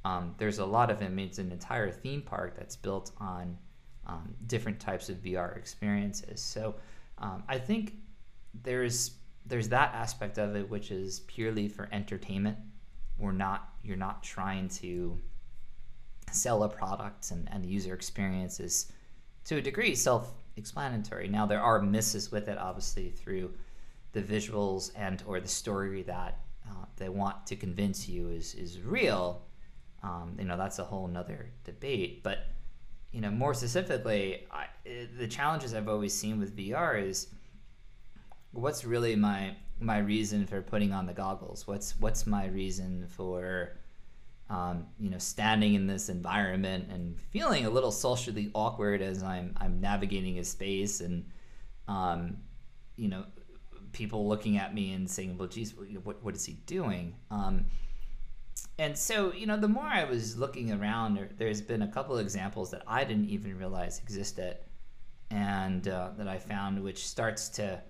um, 0.05 0.35
there's 0.37 0.59
a 0.59 0.65
lot 0.65 0.91
of 0.91 1.01
it. 1.01 1.11
It's 1.17 1.39
an 1.39 1.51
entire 1.51 1.89
theme 1.89 2.21
park 2.21 2.55
that's 2.57 2.75
built 2.75 3.11
on 3.19 3.57
um, 4.05 4.35
different 4.45 4.79
types 4.79 5.09
of 5.09 5.17
VR 5.17 5.57
experiences. 5.57 6.41
So 6.41 6.75
um, 7.17 7.43
I 7.47 7.57
think 7.57 7.93
there's 8.53 9.11
there's 9.45 9.69
that 9.69 9.93
aspect 9.93 10.37
of 10.37 10.55
it, 10.55 10.69
which 10.69 10.91
is 10.91 11.21
purely 11.21 11.67
for 11.67 11.89
entertainment. 11.91 12.57
We're 13.17 13.31
not 13.31 13.69
you're 13.83 13.97
not 13.97 14.23
trying 14.23 14.69
to 14.69 15.17
sell 16.31 16.63
a 16.63 16.69
product, 16.69 17.31
and, 17.31 17.47
and 17.51 17.63
the 17.63 17.67
user 17.67 17.93
experience 17.93 18.59
is 18.59 18.91
to 19.45 19.57
a 19.57 19.61
degree 19.61 19.95
self-explanatory. 19.95 21.27
Now 21.27 21.45
there 21.45 21.61
are 21.61 21.81
misses 21.81 22.31
with 22.31 22.47
it, 22.47 22.57
obviously 22.57 23.09
through 23.09 23.53
the 24.11 24.21
visuals 24.21 24.91
and 24.95 25.23
or 25.27 25.39
the 25.39 25.47
story 25.47 26.03
that 26.03 26.39
uh, 26.67 26.85
they 26.97 27.09
want 27.09 27.45
to 27.47 27.55
convince 27.55 28.07
you 28.07 28.29
is 28.29 28.53
is 28.55 28.81
real, 28.81 29.41
um, 30.03 30.35
you 30.37 30.45
know 30.45 30.57
that's 30.57 30.79
a 30.79 30.83
whole 30.83 31.07
nother 31.07 31.49
debate. 31.63 32.23
But 32.23 32.47
you 33.11 33.21
know, 33.21 33.31
more 33.31 33.53
specifically, 33.53 34.45
I, 34.51 34.67
the 35.17 35.27
challenges 35.27 35.73
I've 35.73 35.87
always 35.87 36.13
seen 36.13 36.39
with 36.39 36.55
VR 36.55 37.01
is 37.01 37.27
what's 38.51 38.85
really 38.85 39.15
my 39.15 39.55
my 39.79 39.99
reason 39.99 40.45
for 40.45 40.61
putting 40.61 40.91
on 40.91 41.05
the 41.05 41.13
goggles? 41.13 41.67
What's 41.67 41.99
what's 41.99 42.27
my 42.27 42.47
reason 42.47 43.07
for 43.07 43.77
um, 44.49 44.87
you 44.99 45.09
know 45.09 45.17
standing 45.17 45.75
in 45.75 45.87
this 45.87 46.09
environment 46.09 46.89
and 46.91 47.19
feeling 47.31 47.65
a 47.65 47.69
little 47.69 47.91
socially 47.91 48.51
awkward 48.53 49.01
as 49.01 49.23
I'm 49.23 49.55
I'm 49.57 49.79
navigating 49.79 50.39
a 50.39 50.43
space 50.43 51.01
and 51.01 51.25
um, 51.87 52.37
you 52.95 53.09
know 53.09 53.25
people 53.91 54.27
looking 54.27 54.57
at 54.57 54.73
me 54.73 54.93
and 54.93 55.09
saying, 55.09 55.37
"Well, 55.37 55.47
geez, 55.47 55.73
what 56.03 56.23
what 56.23 56.35
is 56.35 56.45
he 56.45 56.53
doing?" 56.65 57.15
Um, 57.31 57.65
and 58.77 58.97
so 58.97 59.33
you 59.33 59.45
know 59.45 59.57
the 59.57 59.67
more 59.67 59.85
I 59.85 60.03
was 60.03 60.37
looking 60.37 60.71
around, 60.71 61.15
there, 61.15 61.29
there's 61.37 61.61
been 61.61 61.83
a 61.83 61.87
couple 61.87 62.17
examples 62.17 62.71
that 62.71 62.83
I 62.87 63.03
didn't 63.03 63.29
even 63.29 63.57
realize 63.57 63.99
existed, 63.99 64.57
and 65.31 65.87
uh, 65.87 66.09
that 66.17 66.27
I 66.27 66.37
found, 66.37 66.83
which 66.83 67.07
starts 67.07 67.49
to 67.49 67.81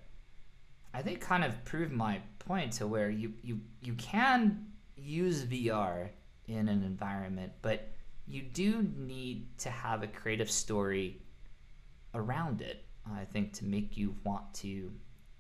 I 0.94 1.02
think 1.02 1.22
kind 1.22 1.44
of 1.44 1.64
prove 1.66 1.92
my 1.92 2.20
point 2.40 2.74
to 2.74 2.88
where 2.88 3.10
you 3.10 3.34
you 3.44 3.60
you 3.82 3.94
can 3.94 4.68
use 4.96 5.46
VR 5.46 6.10
in 6.48 6.68
an 6.68 6.84
environment, 6.84 7.52
but 7.62 7.90
you 8.28 8.42
do 8.42 8.88
need 8.98 9.58
to 9.60 9.70
have 9.70 10.04
a 10.04 10.08
creative 10.08 10.50
story 10.50 11.22
around 12.14 12.62
it. 12.62 12.86
I 13.12 13.26
think 13.26 13.54
to 13.54 13.66
make 13.66 13.98
you 13.98 14.16
want 14.24 14.54
to 14.56 14.92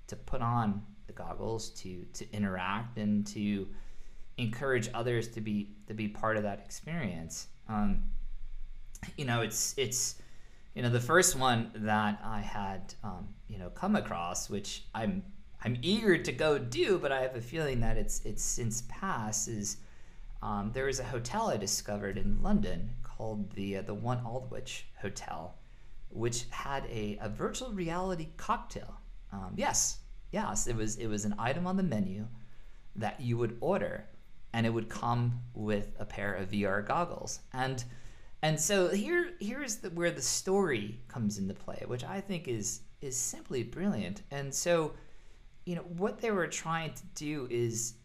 to 0.08 0.16
put 0.16 0.42
on 0.42 0.82
the 1.08 1.14
goggles 1.14 1.70
to 1.82 2.06
to 2.14 2.32
interact 2.34 2.98
and 2.98 3.26
to 3.28 3.68
encourage 4.38 4.90
others 4.94 5.28
to 5.30 5.42
be 5.42 5.72
to 5.88 5.94
be 5.94 6.08
part 6.08 6.38
of 6.38 6.44
that 6.44 6.60
experience. 6.60 7.48
Um, 7.68 8.04
you 9.18 9.26
know, 9.26 9.42
it's 9.42 9.74
it's 9.78 10.16
you 10.74 10.82
know 10.82 10.90
the 10.90 11.00
first 11.00 11.36
one 11.36 11.72
that 11.76 12.20
I 12.24 12.40
had 12.40 12.94
um, 13.04 13.28
you 13.48 13.58
know 13.58 13.70
come 13.70 13.96
across, 13.96 14.50
which 14.50 14.86
I'm 14.94 15.24
I'm 15.64 15.78
eager 15.82 16.18
to 16.18 16.32
go 16.32 16.58
do, 16.58 16.98
but 17.00 17.12
I 17.12 17.22
have 17.22 17.36
a 17.36 17.42
feeling 17.42 17.82
that 17.82 17.98
it's 17.98 18.22
it's 18.26 18.44
since 18.44 18.84
passed. 18.88 19.48
Is 19.48 19.78
um, 20.42 20.72
there 20.74 20.88
is 20.88 21.00
a 21.00 21.04
hotel 21.04 21.50
I 21.50 21.58
discovered 21.58 22.18
in 22.18 22.42
London 22.42 22.92
called 23.04 23.52
the 23.52 23.78
uh, 23.78 23.82
the 23.82 23.94
One 23.94 24.20
Aldwych 24.26 24.86
Hotel, 25.02 25.56
which 26.10 26.46
had 26.50 26.86
a, 26.86 27.18
a 27.22 27.30
virtual 27.30 27.72
reality 27.72 28.30
cocktail. 28.38 29.00
Um, 29.32 29.54
yes, 29.58 30.00
yes, 30.32 30.68
it 30.68 30.76
was 30.76 30.96
it 30.98 31.08
was 31.08 31.26
an 31.26 31.36
item 31.38 31.68
on 31.68 31.78
the 31.78 31.84
menu 31.84 32.28
that 32.96 33.20
you 33.20 33.38
would 33.38 33.58
order, 33.60 34.06
and 34.54 34.66
it 34.66 34.70
would 34.70 34.90
come 34.90 35.42
with 35.54 35.92
a 36.00 36.06
pair 36.06 36.34
of 36.36 36.52
VR 36.52 36.86
goggles. 36.86 37.42
And 37.52 37.84
and 38.42 38.58
so 38.58 38.88
here 38.88 39.32
here's 39.42 39.82
where 39.94 40.12
the 40.12 40.22
story 40.22 41.02
comes 41.10 41.38
into 41.38 41.54
play, 41.54 41.84
which 41.86 42.06
I 42.06 42.22
think 42.22 42.48
is 42.48 42.82
is 43.02 43.18
simply 43.18 43.64
brilliant. 43.64 44.22
And 44.32 44.54
so 44.54 44.94
you 45.66 45.76
know 45.76 45.82
what 45.82 46.20
they 46.20 46.32
were 46.32 46.48
trying 46.48 46.94
to 46.94 47.04
do 47.16 47.48
is 47.50 47.96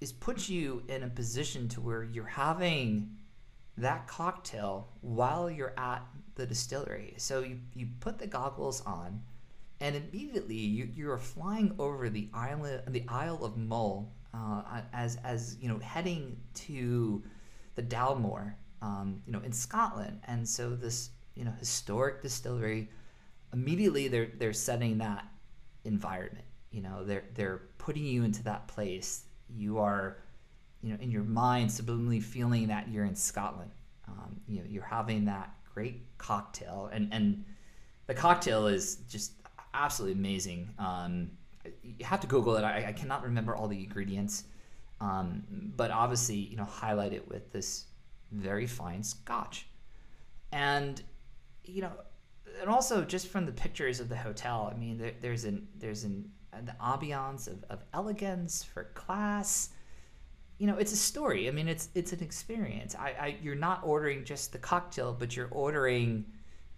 is 0.00 0.12
put 0.12 0.48
you 0.48 0.82
in 0.88 1.02
a 1.02 1.08
position 1.08 1.68
to 1.68 1.80
where 1.80 2.02
you're 2.02 2.26
having 2.26 3.16
that 3.78 4.06
cocktail 4.06 4.88
while 5.00 5.50
you're 5.50 5.74
at 5.78 6.02
the 6.34 6.46
distillery. 6.46 7.14
So 7.16 7.40
you, 7.40 7.58
you 7.74 7.88
put 8.00 8.18
the 8.18 8.26
goggles 8.26 8.82
on, 8.82 9.22
and 9.80 9.96
immediately 9.96 10.56
you, 10.56 10.88
you're 10.94 11.18
flying 11.18 11.74
over 11.78 12.08
the 12.08 12.28
island, 12.34 12.82
the 12.88 13.04
Isle 13.08 13.44
of 13.44 13.56
Mull, 13.56 14.12
uh, 14.32 14.82
as 14.92 15.16
as 15.24 15.56
you 15.60 15.68
know, 15.68 15.78
heading 15.78 16.36
to 16.54 17.22
the 17.76 17.82
Dalmore, 17.82 18.54
um, 18.82 19.22
you 19.26 19.32
know, 19.32 19.40
in 19.40 19.52
Scotland. 19.52 20.20
And 20.24 20.48
so 20.48 20.74
this 20.74 21.10
you 21.34 21.44
know 21.44 21.52
historic 21.58 22.22
distillery, 22.22 22.90
immediately 23.52 24.08
they're 24.08 24.30
they're 24.38 24.52
setting 24.52 24.98
that 24.98 25.24
environment 25.84 26.44
you 26.74 26.82
know 26.82 27.04
they're 27.04 27.24
they're 27.34 27.62
putting 27.78 28.04
you 28.04 28.24
into 28.24 28.42
that 28.42 28.66
place. 28.66 29.24
You 29.48 29.78
are 29.78 30.18
you 30.82 30.92
know 30.92 30.98
in 31.00 31.10
your 31.10 31.22
mind 31.22 31.70
subliminally 31.70 32.22
feeling 32.22 32.66
that 32.68 32.88
you're 32.88 33.04
in 33.04 33.14
scotland. 33.14 33.70
Um, 34.08 34.40
you 34.48 34.58
know 34.58 34.66
you're 34.68 34.82
having 34.82 35.24
that 35.26 35.54
great 35.72 36.02
cocktail. 36.18 36.90
And 36.92 37.08
and 37.12 37.44
the 38.06 38.14
cocktail 38.14 38.66
is 38.66 38.96
just 39.08 39.32
absolutely 39.72 40.18
amazing. 40.18 40.70
Um, 40.78 41.30
you 41.82 42.04
have 42.04 42.20
to 42.20 42.26
google 42.26 42.56
it. 42.56 42.64
I, 42.64 42.86
I, 42.88 42.92
cannot 42.92 43.22
remember 43.22 43.56
all 43.56 43.68
the 43.68 43.78
ingredients. 43.78 44.44
Um, 45.00 45.42
but 45.76 45.90
obviously 45.90 46.36
you 46.36 46.56
know 46.56 46.64
highlight 46.64 47.12
it 47.12 47.28
with 47.28 47.52
this 47.52 47.86
very 48.32 48.66
fine 48.66 49.02
scotch. 49.04 49.66
And 50.50 51.00
you 51.64 51.82
know 51.82 51.92
and 52.60 52.68
also 52.68 53.04
just 53.04 53.28
from 53.28 53.46
the 53.46 53.52
pictures 53.52 54.00
of 54.00 54.08
the 54.08 54.16
hotel 54.16 54.70
i 54.72 54.78
mean 54.78 54.98
there, 54.98 55.12
there's 55.20 55.44
an 55.44 55.66
there's 55.78 56.04
an 56.04 56.30
the 56.62 56.74
ambiance 56.80 57.48
of, 57.48 57.64
of 57.70 57.84
elegance 57.92 58.62
for 58.62 58.84
class. 58.94 59.70
You 60.58 60.66
know 60.66 60.76
it's 60.76 60.92
a 60.92 60.96
story. 60.96 61.48
I 61.48 61.50
mean 61.50 61.68
it's 61.68 61.88
it's 61.94 62.12
an 62.12 62.20
experience. 62.22 62.94
I, 62.94 63.08
I 63.08 63.36
you're 63.42 63.54
not 63.54 63.80
ordering 63.84 64.24
just 64.24 64.52
the 64.52 64.58
cocktail 64.58 65.14
but 65.18 65.36
you're 65.36 65.50
ordering 65.50 66.24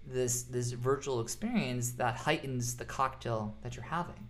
this 0.06 0.44
this 0.44 0.72
virtual 0.72 1.20
experience 1.20 1.92
that 1.92 2.16
heightens 2.16 2.76
the 2.76 2.84
cocktail 2.84 3.56
that 3.62 3.76
you're 3.76 3.84
having. 3.84 4.28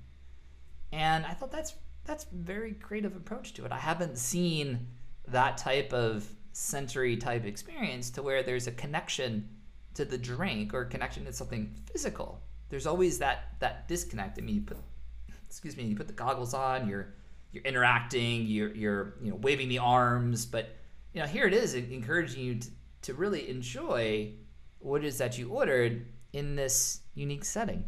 And 0.93 1.27
i 1.27 1.33
thought 1.33 1.51
that's 1.51 1.75
that's 2.05 2.25
very 2.33 2.73
creative 2.73 3.17
approach 3.17 3.53
to 3.55 3.65
it. 3.65 3.73
I 3.73 3.79
haven't 3.79 4.17
seen 4.17 4.87
that 5.29 5.59
type 5.59 5.93
of 5.93 6.27
sensory 6.53 7.17
type 7.17 7.45
experience 7.45 8.11
to 8.11 8.23
where 8.23 8.43
there's 8.43 8.67
a 8.67 8.73
connection 8.73 9.49
to 9.95 10.05
the 10.05 10.17
drink 10.17 10.73
or 10.73 10.85
connection 10.85 11.25
to 11.25 11.33
something 11.33 11.75
physical. 11.91 12.41
There's 12.69 12.87
always 12.87 13.19
that 13.19 13.55
that 13.59 13.89
disconnect. 13.89 14.39
I 14.39 14.43
mean 14.43 14.55
you 14.57 14.61
put 14.63 14.79
excuse 15.57 15.75
me, 15.77 15.85
you 15.85 15.97
put 15.97 16.07
the 16.07 16.13
goggles 16.13 16.53
on, 16.53 16.87
you're 16.87 17.15
you're 17.51 17.65
interacting, 17.65 18.47
you're 18.47 18.75
you're 18.75 19.15
you 19.23 19.31
know 19.31 19.37
waving 19.37 19.71
the 19.71 19.79
arms, 19.79 20.45
but 20.45 20.77
you 21.15 21.21
know 21.23 21.27
here 21.27 21.47
it 21.47 21.55
is 21.55 21.75
encouraging 21.75 22.45
you 22.45 22.55
to, 22.57 22.69
to 23.03 23.15
really 23.15 23.49
enjoy 23.49 24.35
what 24.81 25.03
is 25.03 25.17
that 25.17 25.39
you 25.39 25.49
ordered 25.49 26.07
in 26.35 26.55
this 26.57 27.01
unique 27.15 27.45
setting. 27.45 27.85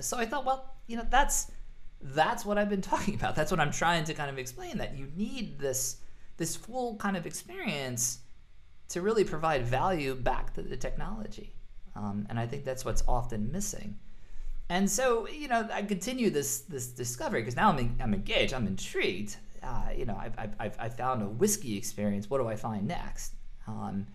so 0.00 0.16
I 0.16 0.24
thought, 0.24 0.46
well, 0.46 0.76
you 0.86 0.96
know, 0.96 1.06
that's 1.10 1.52
that's 2.00 2.46
what 2.46 2.56
I've 2.56 2.70
been 2.70 2.80
talking 2.94 3.14
about. 3.14 3.36
That's 3.36 3.50
what 3.50 3.60
I'm 3.60 3.70
trying 3.70 4.04
to 4.04 4.14
kind 4.14 4.30
of 4.30 4.38
explain 4.38 4.78
that 4.78 4.96
you 4.96 5.10
need 5.14 5.58
this 5.58 5.98
this 6.38 6.56
full 6.56 6.96
kind 6.96 7.16
of 7.16 7.26
experience 7.26 8.20
to 8.88 9.02
really 9.02 9.24
provide 9.24 9.66
value 9.66 10.14
back 10.14 10.54
to 10.54 10.62
the 10.62 10.76
technology. 10.78 11.54
Um, 11.94 12.26
and 12.30 12.40
I 12.40 12.46
think 12.46 12.64
that's 12.64 12.84
what's 12.86 13.04
often 13.06 13.52
missing. 13.52 13.98
And 14.68 14.90
so, 14.90 15.28
you 15.28 15.48
know, 15.48 15.68
I 15.72 15.82
continue 15.82 16.30
this 16.30 16.60
this 16.60 16.88
discovery 16.88 17.42
because 17.42 17.56
now 17.56 17.70
I'm 17.70 17.78
in, 17.78 17.96
I'm 18.00 18.14
engaged. 18.14 18.54
I'm 18.54 18.66
intrigued. 18.66 19.36
Uh, 19.62 19.88
you 19.96 20.04
know, 20.04 20.16
I've, 20.16 20.54
I've, 20.58 20.76
I've 20.78 20.96
found 20.96 21.22
a 21.22 21.26
whiskey 21.26 21.76
experience. 21.76 22.28
What 22.28 22.38
do 22.38 22.48
I 22.48 22.56
find 22.56 22.86
next? 22.86 23.32
Um, 23.66 24.06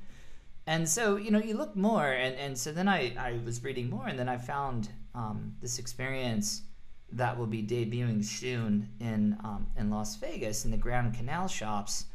and 0.68 0.88
so, 0.88 1.16
you 1.16 1.32
know, 1.32 1.40
you 1.40 1.56
look 1.56 1.76
more, 1.76 2.06
and, 2.06 2.36
and 2.36 2.56
so 2.56 2.72
then 2.72 2.88
I, 2.88 3.16
I 3.18 3.40
was 3.44 3.64
reading 3.64 3.90
more, 3.90 4.06
and 4.06 4.20
then 4.20 4.30
I 4.30 4.38
found 4.38 4.90
um, 5.16 5.56
this 5.62 5.80
experience 5.80 6.62
that 7.12 7.36
will 7.36 7.48
be 7.48 7.64
debuting 7.64 8.24
soon 8.24 8.88
in 9.00 9.36
um, 9.44 9.68
in 9.78 9.90
Las 9.90 10.16
Vegas 10.18 10.66
in 10.66 10.72
the 10.72 10.78
Grand 10.78 11.16
Canal 11.16 11.48
shops 11.48 12.06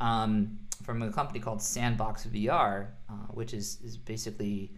um, 0.00 0.58
from 0.82 1.02
a 1.02 1.12
company 1.12 1.40
called 1.40 1.60
Sandbox 1.60 2.26
VR, 2.26 2.86
uh, 3.10 3.12
which 3.30 3.52
is 3.52 3.78
is 3.84 3.96
basically 3.96 4.72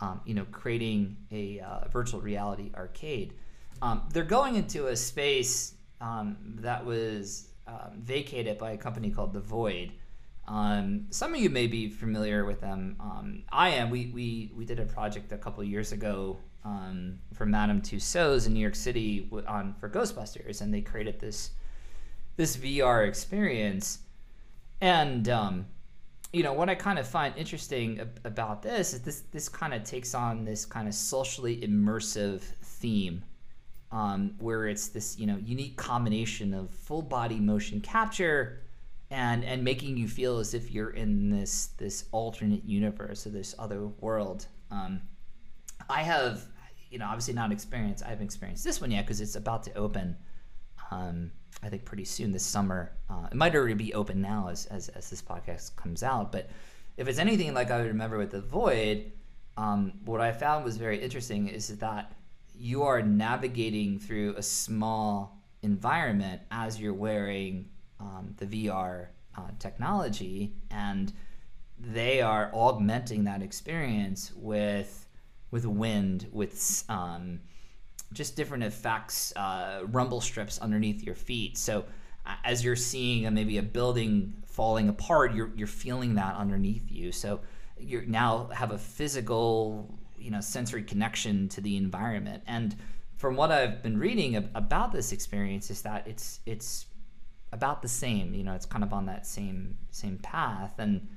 um, 0.00 0.20
you 0.24 0.34
know, 0.34 0.46
creating 0.52 1.16
a 1.30 1.60
uh, 1.60 1.88
virtual 1.88 2.20
reality 2.20 2.70
arcade. 2.74 3.34
Um, 3.82 4.02
they're 4.12 4.24
going 4.24 4.56
into 4.56 4.88
a 4.88 4.96
space 4.96 5.74
um, 6.00 6.36
that 6.60 6.84
was 6.84 7.48
um, 7.66 7.98
vacated 7.98 8.58
by 8.58 8.72
a 8.72 8.76
company 8.76 9.10
called 9.10 9.32
The 9.32 9.40
Void. 9.40 9.92
Um, 10.48 11.06
some 11.10 11.34
of 11.34 11.40
you 11.40 11.50
may 11.50 11.66
be 11.66 11.88
familiar 11.88 12.44
with 12.44 12.60
them. 12.60 12.96
Um, 13.00 13.42
I 13.50 13.70
am. 13.70 13.90
We, 13.90 14.12
we, 14.14 14.52
we 14.54 14.64
did 14.64 14.78
a 14.78 14.84
project 14.84 15.32
a 15.32 15.38
couple 15.38 15.64
years 15.64 15.92
ago 15.92 16.38
for 17.32 17.46
Madame 17.46 17.80
Tussauds 17.80 18.48
in 18.48 18.52
New 18.52 18.60
York 18.60 18.74
City 18.74 19.30
on 19.46 19.74
for 19.78 19.88
Ghostbusters, 19.88 20.60
and 20.60 20.74
they 20.74 20.80
created 20.80 21.20
this 21.20 21.50
this 22.36 22.56
VR 22.56 23.06
experience. 23.06 24.00
And 24.80 25.28
you 26.32 26.42
know 26.42 26.52
what 26.52 26.68
I 26.68 26.74
kind 26.74 26.98
of 26.98 27.06
find 27.06 27.34
interesting 27.36 28.00
about 28.24 28.62
this 28.62 28.92
is 28.92 29.02
this 29.02 29.20
this 29.32 29.48
kind 29.48 29.72
of 29.72 29.84
takes 29.84 30.14
on 30.14 30.44
this 30.44 30.64
kind 30.64 30.88
of 30.88 30.94
socially 30.94 31.60
immersive 31.60 32.40
theme, 32.40 33.22
um, 33.92 34.34
where 34.38 34.66
it's 34.66 34.88
this 34.88 35.18
you 35.18 35.26
know 35.26 35.36
unique 35.36 35.76
combination 35.76 36.52
of 36.52 36.70
full 36.70 37.02
body 37.02 37.38
motion 37.38 37.80
capture, 37.80 38.62
and 39.10 39.44
and 39.44 39.62
making 39.62 39.96
you 39.96 40.08
feel 40.08 40.38
as 40.38 40.52
if 40.52 40.70
you're 40.70 40.90
in 40.90 41.30
this 41.30 41.68
this 41.78 42.04
alternate 42.12 42.64
universe 42.64 43.26
or 43.26 43.30
this 43.30 43.54
other 43.58 43.86
world. 43.86 44.46
Um, 44.70 45.02
I 45.88 46.02
have 46.02 46.44
you 46.90 46.98
know 46.98 47.06
obviously 47.06 47.34
not 47.34 47.52
experienced. 47.52 48.04
I 48.04 48.08
haven't 48.08 48.24
experienced 48.24 48.64
this 48.64 48.80
one 48.80 48.90
yet 48.90 49.06
because 49.06 49.20
it's 49.20 49.36
about 49.36 49.62
to 49.64 49.74
open. 49.74 50.16
Um, 50.90 51.30
I 51.62 51.68
think 51.68 51.84
pretty 51.84 52.04
soon 52.04 52.32
this 52.32 52.44
summer. 52.44 52.92
Uh, 53.10 53.28
it 53.30 53.36
might 53.36 53.54
already 53.54 53.74
be 53.74 53.94
open 53.94 54.20
now 54.20 54.48
as, 54.50 54.66
as, 54.66 54.88
as 54.90 55.10
this 55.10 55.22
podcast 55.22 55.74
comes 55.76 56.02
out, 56.02 56.32
but 56.32 56.50
if 56.96 57.08
it's 57.08 57.18
anything 57.18 57.52
like 57.54 57.70
I 57.70 57.80
remember 57.80 58.18
with 58.18 58.30
the 58.30 58.40
Void, 58.40 59.12
um, 59.56 59.92
what 60.04 60.20
I 60.20 60.32
found 60.32 60.64
was 60.64 60.76
very 60.76 60.98
interesting 61.02 61.48
is 61.48 61.68
that 61.78 62.12
you 62.58 62.82
are 62.84 63.02
navigating 63.02 63.98
through 63.98 64.34
a 64.36 64.42
small 64.42 65.42
environment 65.62 66.42
as 66.50 66.80
you're 66.80 66.94
wearing 66.94 67.68
um, 68.00 68.34
the 68.38 68.46
VR 68.46 69.08
uh, 69.36 69.50
technology, 69.58 70.54
and 70.70 71.12
they 71.78 72.20
are 72.22 72.50
augmenting 72.52 73.24
that 73.24 73.42
experience 73.42 74.32
with 74.34 75.02
with 75.50 75.64
wind, 75.64 76.26
with 76.32 76.84
um, 76.88 77.40
just 78.12 78.36
different 78.36 78.64
effects, 78.64 79.34
uh, 79.36 79.82
rumble 79.86 80.20
strips 80.20 80.58
underneath 80.58 81.02
your 81.02 81.14
feet. 81.14 81.58
So 81.58 81.84
as 82.44 82.64
you're 82.64 82.76
seeing 82.76 83.26
a, 83.26 83.30
maybe 83.30 83.58
a 83.58 83.62
building 83.62 84.34
falling 84.46 84.88
apart, 84.88 85.34
you're 85.34 85.50
you're 85.54 85.66
feeling 85.66 86.14
that 86.14 86.34
underneath 86.34 86.90
you. 86.90 87.12
So 87.12 87.40
you 87.78 88.04
now 88.06 88.48
have 88.52 88.72
a 88.72 88.78
physical, 88.78 89.98
you 90.16 90.30
know, 90.30 90.40
sensory 90.40 90.82
connection 90.82 91.48
to 91.50 91.60
the 91.60 91.76
environment. 91.76 92.42
And 92.46 92.74
from 93.16 93.36
what 93.36 93.50
I've 93.50 93.82
been 93.82 93.98
reading 93.98 94.36
about 94.54 94.92
this 94.92 95.12
experience, 95.12 95.70
is 95.70 95.82
that 95.82 96.06
it's 96.06 96.40
it's 96.46 96.86
about 97.52 97.82
the 97.82 97.88
same. 97.88 98.34
You 98.34 98.44
know, 98.44 98.54
it's 98.54 98.66
kind 98.66 98.84
of 98.84 98.92
on 98.92 99.06
that 99.06 99.26
same 99.26 99.76
same 99.90 100.18
path. 100.18 100.72
And 100.78 101.08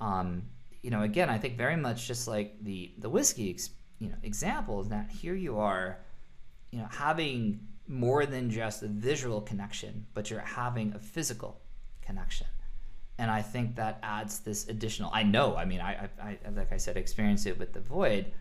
um, 0.00 0.42
you 0.82 0.90
know, 0.90 1.02
again, 1.02 1.30
I 1.30 1.38
think 1.38 1.56
very 1.56 1.76
much 1.76 2.06
just 2.06 2.28
like 2.28 2.62
the 2.62 2.92
the 2.98 3.08
whiskey, 3.08 3.58
you 3.98 4.08
know, 4.10 4.16
example 4.22 4.80
is 4.80 4.88
that 4.88 5.10
here 5.10 5.34
you 5.34 5.58
are, 5.58 6.03
you 6.74 6.80
know, 6.80 6.88
having 6.90 7.60
more 7.86 8.26
than 8.26 8.50
just 8.50 8.82
a 8.82 8.88
visual 8.88 9.40
connection, 9.40 10.04
but 10.12 10.28
you're 10.28 10.40
having 10.40 10.92
a 10.92 10.98
physical 10.98 11.60
connection. 12.02 12.48
And 13.16 13.30
I 13.30 13.42
think 13.42 13.76
that 13.76 14.00
adds 14.02 14.40
this 14.40 14.66
additional. 14.66 15.08
I 15.14 15.22
know. 15.22 15.54
I 15.54 15.66
mean, 15.66 15.80
I, 15.80 16.08
I, 16.20 16.38
I 16.44 16.50
like 16.56 16.72
I 16.72 16.78
said, 16.78 16.96
experience 16.96 17.46
it 17.46 17.56
with 17.60 17.72
the 17.72 17.80
void, 17.80 18.32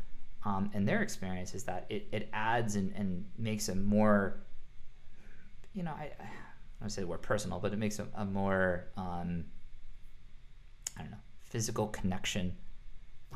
um, 0.46 0.72
and 0.74 0.88
their 0.88 1.04
experience 1.04 1.54
is 1.54 1.64
that 1.66 1.86
it, 1.90 2.08
it 2.12 2.30
adds 2.34 2.76
and, 2.76 2.92
and 2.96 3.26
makes 3.38 3.70
a 3.70 3.76
more, 3.76 4.40
you 5.74 5.84
know, 5.84 5.92
I, 5.92 6.10
I 6.20 6.26
don't 6.80 6.90
say 6.90 7.02
the 7.02 7.08
word 7.08 7.22
personal, 7.22 7.60
but 7.60 7.72
it 7.72 7.78
makes 7.78 8.00
a, 8.00 8.08
a 8.16 8.26
more, 8.26 8.86
um, 8.98 9.46
I 10.98 11.02
don't 11.04 11.12
know, 11.12 11.18
physical 11.42 11.88
connection 11.88 12.58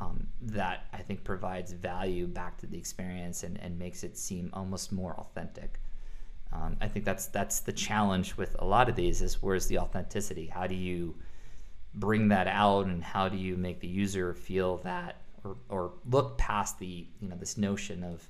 um, 0.00 0.26
that 0.40 0.86
I 0.92 0.98
think 0.98 1.24
provides 1.24 1.72
value 1.72 2.26
back 2.26 2.58
to 2.58 2.66
the 2.66 2.78
experience 2.78 3.42
and, 3.42 3.58
and 3.60 3.78
makes 3.78 4.04
it 4.04 4.16
seem 4.16 4.50
almost 4.52 4.92
more 4.92 5.14
authentic. 5.18 5.80
Um, 6.52 6.76
I 6.80 6.88
think 6.88 7.04
that's 7.04 7.26
that's 7.26 7.60
the 7.60 7.72
challenge 7.72 8.36
with 8.36 8.56
a 8.58 8.64
lot 8.64 8.88
of 8.88 8.96
these 8.96 9.20
is 9.20 9.42
where's 9.42 9.66
the 9.66 9.78
authenticity? 9.78 10.46
How 10.46 10.66
do 10.66 10.74
you 10.74 11.14
bring 11.94 12.28
that 12.28 12.46
out, 12.46 12.86
and 12.86 13.02
how 13.02 13.28
do 13.28 13.36
you 13.36 13.56
make 13.56 13.80
the 13.80 13.88
user 13.88 14.32
feel 14.32 14.78
that, 14.78 15.16
or, 15.44 15.56
or 15.68 15.92
look 16.08 16.38
past 16.38 16.78
the 16.78 17.06
you 17.20 17.28
know 17.28 17.36
this 17.36 17.58
notion 17.58 18.02
of 18.02 18.26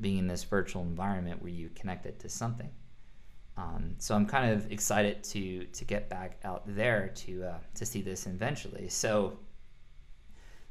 being 0.00 0.18
in 0.18 0.26
this 0.26 0.44
virtual 0.44 0.82
environment 0.82 1.42
where 1.42 1.52
you 1.52 1.68
connect 1.74 2.06
it 2.06 2.18
to 2.20 2.28
something. 2.28 2.70
Um, 3.58 3.96
so 3.98 4.14
I'm 4.14 4.24
kind 4.26 4.52
of 4.52 4.72
excited 4.72 5.22
to 5.24 5.64
to 5.64 5.84
get 5.84 6.08
back 6.08 6.38
out 6.44 6.62
there 6.66 7.08
to 7.16 7.44
uh, 7.44 7.58
to 7.74 7.84
see 7.84 8.00
this 8.00 8.26
eventually. 8.26 8.88
So 8.88 9.38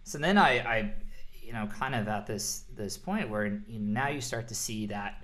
so 0.03 0.17
then 0.17 0.37
I, 0.37 0.59
I 0.59 0.93
you 1.41 1.53
know 1.53 1.67
kind 1.67 1.95
of 1.95 2.07
at 2.07 2.27
this 2.27 2.63
this 2.75 2.97
point 2.97 3.29
where 3.29 3.45
you 3.45 3.79
know, 3.79 4.01
now 4.01 4.09
you 4.09 4.21
start 4.21 4.47
to 4.49 4.55
see 4.55 4.85
that 4.87 5.23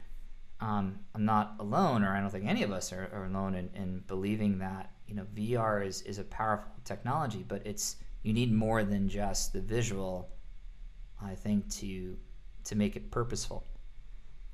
um, 0.61 0.99
I'm 1.13 1.25
not 1.25 1.55
alone, 1.59 2.03
or 2.03 2.15
I 2.15 2.21
don't 2.21 2.29
think 2.29 2.45
any 2.45 2.63
of 2.63 2.71
us 2.71 2.93
are, 2.93 3.09
are 3.13 3.25
alone 3.25 3.55
in, 3.55 3.69
in, 3.75 4.03
believing 4.07 4.57
that 4.59 4.91
you 5.07 5.15
know 5.15 5.25
VR 5.35 5.85
is, 5.85 6.01
is 6.03 6.17
a 6.17 6.23
powerful 6.23 6.71
technology, 6.85 7.43
but 7.47 7.61
it's 7.65 7.97
you 8.23 8.33
need 8.33 8.51
more 8.51 8.83
than 8.83 9.09
just 9.09 9.53
the 9.53 9.61
visual. 9.61 10.29
I 11.21 11.35
think 11.35 11.69
to 11.75 12.17
to 12.65 12.75
make 12.75 12.95
it 12.95 13.11
purposeful. 13.11 13.65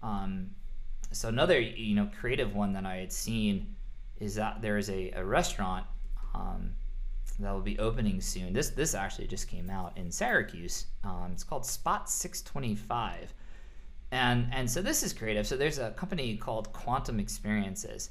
Um, 0.04 0.52
so 1.12 1.30
another 1.30 1.60
you 1.60 1.96
know 1.96 2.10
creative 2.20 2.56
one 2.56 2.74
that 2.74 2.86
I 2.86 2.98
had 2.98 3.12
seen 3.12 3.76
is 4.20 4.36
that 4.36 4.62
there 4.62 4.78
is 4.78 4.90
a, 4.90 5.12
a 5.12 5.24
restaurant 5.24 5.86
um, 6.34 6.72
that 7.40 7.52
will 7.52 7.62
be 7.62 7.80
opening 7.80 8.22
soon. 8.22 8.54
This 8.54 8.70
this 8.70 8.96
actually 8.96 9.28
just 9.28 9.48
came 9.48 9.70
out 9.70 9.98
in 9.98 10.12
Syracuse. 10.12 10.86
Um, 11.04 11.30
it's 11.32 11.44
called 11.44 11.66
Spot 11.66 12.10
Six 12.10 12.42
Twenty 12.42 12.76
Five 12.76 13.34
and 14.12 14.48
and 14.52 14.70
so 14.70 14.82
this 14.82 15.04
is 15.04 15.14
creative. 15.14 15.48
So 15.48 15.56
there's 15.56 15.80
a 15.80 15.92
company 15.92 16.36
called 16.36 16.72
Quantum 16.74 17.20
Experiences, 17.20 18.10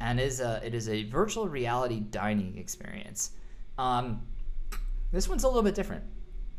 and 0.00 0.20
is 0.20 0.40
a 0.40 0.60
it 0.64 0.74
is 0.74 0.88
a 0.88 1.04
virtual 1.04 1.48
reality 1.48 2.00
dining 2.00 2.58
experience. 2.58 3.32
Um, 3.78 4.26
this 5.10 5.28
one's 5.28 5.44
a 5.44 5.48
little 5.48 5.62
bit 5.62 5.74
different. 5.74 6.04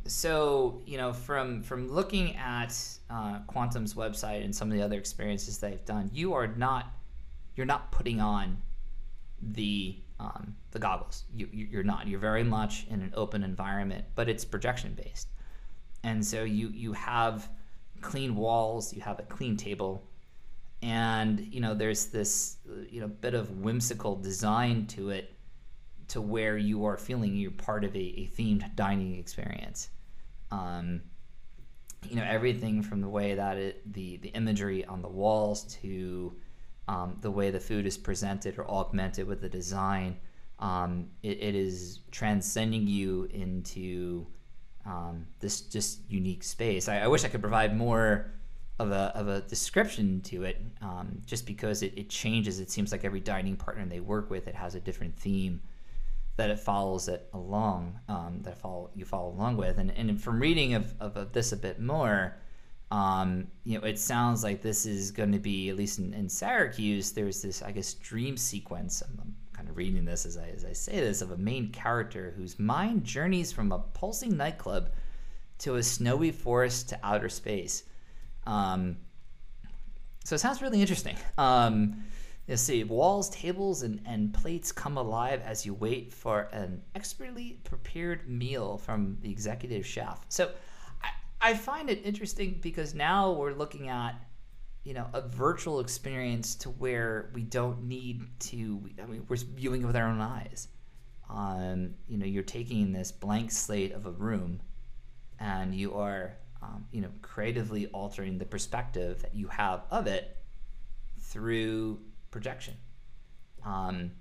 So 0.05 0.81
you 0.85 0.97
know 0.97 1.13
from 1.13 1.61
from 1.61 1.87
looking 1.91 2.35
at 2.35 2.75
uh, 3.09 3.39
Quantum's 3.47 3.93
website 3.93 4.43
and 4.43 4.55
some 4.55 4.71
of 4.71 4.77
the 4.77 4.83
other 4.83 4.97
experiences 4.97 5.59
they've 5.59 5.85
done, 5.85 6.09
you 6.11 6.33
are 6.33 6.47
not 6.47 6.91
you're 7.55 7.67
not 7.67 7.91
putting 7.91 8.19
on 8.19 8.59
the 9.41 9.99
um, 10.19 10.55
the 10.71 10.79
goggles. 10.79 11.23
You, 11.33 11.47
you're 11.51 11.83
not. 11.83 12.07
You're 12.07 12.19
very 12.19 12.43
much 12.43 12.85
in 12.89 13.01
an 13.01 13.13
open 13.15 13.43
environment, 13.43 14.05
but 14.15 14.29
it's 14.29 14.43
projection 14.43 14.93
based, 14.93 15.29
and 16.03 16.25
so 16.25 16.43
you 16.43 16.69
you 16.69 16.93
have 16.93 17.49
clean 18.01 18.35
walls, 18.35 18.93
you 18.93 19.01
have 19.01 19.19
a 19.19 19.23
clean 19.23 19.57
table, 19.57 20.03
and 20.81 21.39
you 21.39 21.61
know 21.61 21.73
there's 21.73 22.07
this 22.07 22.57
you 22.89 23.01
know 23.01 23.07
bit 23.07 23.33
of 23.33 23.59
whimsical 23.59 24.15
design 24.15 24.85
to 24.87 25.09
it 25.09 25.33
to 26.09 26.21
where 26.21 26.57
you 26.57 26.85
are 26.85 26.97
feeling 26.97 27.35
you're 27.35 27.51
part 27.51 27.83
of 27.83 27.95
a, 27.95 27.99
a 27.99 28.31
themed 28.35 28.75
dining 28.75 29.17
experience. 29.17 29.89
Um, 30.51 31.01
you 32.07 32.15
know 32.15 32.25
everything 32.27 32.81
from 32.81 33.01
the 33.01 33.09
way 33.09 33.35
that 33.35 33.57
it 33.57 33.93
the 33.93 34.17
the 34.17 34.29
imagery 34.29 34.85
on 34.85 35.01
the 35.01 35.09
walls 35.09 35.63
to 35.81 36.35
um, 36.89 37.15
the 37.21 37.29
way 37.29 37.51
the 37.51 37.59
food 37.59 37.85
is 37.85 37.97
presented 37.97 38.57
or 38.57 38.67
augmented 38.67 39.27
with 39.27 39.41
the 39.41 39.47
design. 39.47 40.17
Um, 40.57 41.09
it, 41.21 41.37
it 41.39 41.55
is 41.55 41.99
transcending 42.09 42.87
you 42.87 43.29
into 43.31 44.25
um, 44.87 45.27
this 45.39 45.61
just 45.61 45.99
unique 46.09 46.43
space. 46.43 46.89
I, 46.89 47.01
I, 47.01 47.07
wish 47.07 47.23
I 47.23 47.27
could 47.27 47.41
provide 47.41 47.77
more 47.77 48.31
of 48.79 48.89
a, 48.91 49.13
of 49.15 49.27
a 49.27 49.41
description 49.41 50.21
to 50.21 50.45
it, 50.45 50.59
um, 50.81 51.21
just 51.27 51.45
because 51.45 51.83
it, 51.83 51.93
it, 51.95 52.09
changes. 52.09 52.59
It 52.59 52.71
seems 52.71 52.91
like 52.91 53.05
every 53.05 53.19
dining 53.19 53.55
partner 53.55 53.85
they 53.85 53.99
work 53.99 54.31
with, 54.31 54.47
it 54.47 54.55
has 54.55 54.73
a 54.73 54.79
different 54.79 55.15
theme 55.15 55.61
that 56.37 56.49
it 56.49 56.59
follows 56.59 57.07
it 57.07 57.29
along, 57.33 57.99
um, 58.07 58.39
that 58.41 58.57
follow, 58.57 58.89
you 58.95 59.05
follow 59.05 59.29
along 59.29 59.57
with. 59.57 59.77
And, 59.77 59.91
and 59.91 60.19
from 60.19 60.39
reading 60.39 60.73
of, 60.73 60.95
of, 60.99 61.15
of 61.17 61.33
this 61.33 61.51
a 61.51 61.57
bit 61.57 61.79
more, 61.79 62.35
um, 62.91 63.47
you 63.63 63.79
know, 63.79 63.85
it 63.85 63.99
sounds 63.99 64.43
like 64.43 64.61
this 64.61 64.85
is 64.85 65.11
going 65.11 65.31
to 65.31 65.39
be, 65.39 65.69
at 65.69 65.75
least 65.75 65.99
in, 65.99 66.13
in 66.13 66.27
Syracuse, 66.27 67.11
there's 67.11 67.41
this, 67.41 67.61
I 67.61 67.71
guess, 67.71 67.93
dream 67.93 68.35
sequence. 68.37 69.03
I'm, 69.07 69.35
kind 69.59 69.69
of 69.69 69.75
reading 69.75 70.05
this 70.05 70.25
as 70.25 70.37
I, 70.37 70.47
as 70.55 70.63
I 70.63 70.71
say 70.71 71.01
this 71.01 71.21
of 71.21 71.31
a 71.31 71.37
main 71.37 71.69
character 71.73 72.33
whose 72.37 72.57
mind 72.57 73.03
journeys 73.03 73.51
from 73.51 73.73
a 73.73 73.79
pulsing 73.79 74.37
nightclub 74.37 74.91
to 75.57 75.75
a 75.75 75.83
snowy 75.83 76.31
forest 76.31 76.87
to 76.89 76.99
outer 77.03 77.27
space. 77.27 77.83
Um, 78.47 78.95
so 80.23 80.35
it 80.35 80.39
sounds 80.39 80.61
really 80.61 80.79
interesting. 80.79 81.17
Um, 81.37 82.05
let's 82.47 82.61
see, 82.61 82.85
walls, 82.85 83.29
tables, 83.31 83.83
and, 83.83 83.99
and 84.05 84.33
plates 84.33 84.71
come 84.71 84.95
alive 84.95 85.41
as 85.43 85.65
you 85.65 85.73
wait 85.73 86.13
for 86.13 86.47
an 86.53 86.81
expertly 86.95 87.59
prepared 87.65 88.29
meal 88.29 88.77
from 88.77 89.17
the 89.19 89.29
executive 89.29 89.85
chef. 89.85 90.25
So 90.29 90.51
I, 91.41 91.53
find 91.53 91.89
it 91.89 92.01
interesting 92.03 92.59
because 92.61 92.93
now 92.93 93.31
we're 93.31 93.53
looking 93.53 93.89
at 93.89 94.15
you 94.83 94.93
know 94.93 95.07
a 95.13 95.21
virtual 95.21 95.79
experience 95.79 96.55
to 96.55 96.69
where 96.69 97.31
we 97.33 97.43
don't 97.43 97.83
need 97.83 98.21
to 98.39 98.81
i 99.03 99.05
mean 99.05 99.25
we're 99.27 99.35
viewing 99.35 99.81
it 99.81 99.85
with 99.85 99.95
our 99.95 100.07
own 100.07 100.21
eyes. 100.21 100.67
Um, 101.29 101.93
you 102.07 102.17
know 102.17 102.25
you're 102.25 102.43
taking 102.43 102.91
this 102.91 103.11
blank 103.11 103.51
slate 103.51 103.91
of 103.91 104.05
a 104.05 104.11
room 104.11 104.61
and 105.39 105.75
you 105.75 105.93
are 105.95 106.33
um, 106.61 106.85
you 106.91 107.01
know 107.01 107.09
creatively 107.21 107.87
altering 107.87 108.37
the 108.37 108.45
perspective 108.45 109.21
that 109.21 109.35
you 109.35 109.47
have 109.47 109.83
of 109.91 110.07
it 110.07 110.37
through 111.19 111.99
projection. 112.31 112.75
Um, 113.65 114.11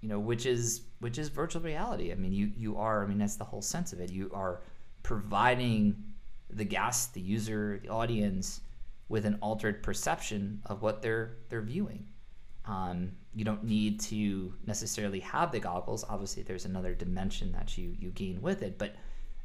you 0.00 0.08
know 0.08 0.18
which 0.18 0.46
is 0.46 0.82
which 1.00 1.18
is 1.18 1.28
virtual 1.28 1.62
reality. 1.62 2.12
I 2.12 2.14
mean 2.14 2.32
you 2.32 2.50
you 2.56 2.76
are 2.76 3.02
i 3.02 3.06
mean 3.06 3.18
that's 3.18 3.36
the 3.36 3.44
whole 3.44 3.62
sense 3.62 3.92
of 3.92 4.00
it. 4.00 4.10
You 4.10 4.30
are 4.34 4.62
providing 5.02 6.13
the 6.54 6.64
guest 6.64 7.14
the 7.14 7.20
user 7.20 7.80
the 7.82 7.88
audience 7.88 8.60
with 9.08 9.26
an 9.26 9.38
altered 9.40 9.82
perception 9.82 10.60
of 10.66 10.82
what 10.82 11.02
they're 11.02 11.36
they're 11.48 11.62
viewing. 11.62 12.06
Um, 12.66 13.12
you 13.34 13.44
don't 13.44 13.64
need 13.64 14.00
to 14.00 14.54
necessarily 14.66 15.20
have 15.20 15.52
the 15.52 15.60
goggles. 15.60 16.04
Obviously, 16.08 16.42
there's 16.42 16.64
another 16.64 16.94
dimension 16.94 17.52
that 17.52 17.76
you 17.76 17.94
you 17.98 18.10
gain 18.10 18.40
with 18.40 18.62
it. 18.62 18.78
But 18.78 18.96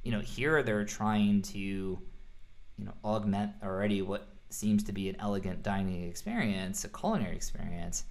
you 0.04 0.12
know, 0.12 0.22
here 0.22 0.64
they're 0.64 0.86
trying 0.86 1.42
to 1.44 1.60
you 1.60 2.86
know 2.86 2.94
augment 3.04 3.52
already 3.64 4.02
what 4.02 4.28
seems 4.50 4.84
to 4.84 4.92
be 4.92 5.10
an 5.10 5.18
elegant 5.20 5.62
dining 5.64 6.08
experience, 6.08 6.84
a 6.86 6.90
culinary 6.90 7.36
experience, 7.36 8.06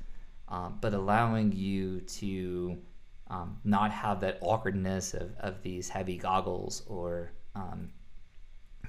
um, 0.49 0.79
but 0.81 0.95
allowing 0.95 1.53
you 1.53 2.01
to 2.03 2.79
um, 3.29 3.59
not 3.65 3.91
have 3.91 4.21
that 4.21 4.39
awkwardness 4.41 5.15
of, 5.15 5.35
of 5.41 5.63
these 5.63 5.89
heavy 5.89 6.17
goggles 6.17 6.83
or 6.87 7.33
um, 7.55 7.91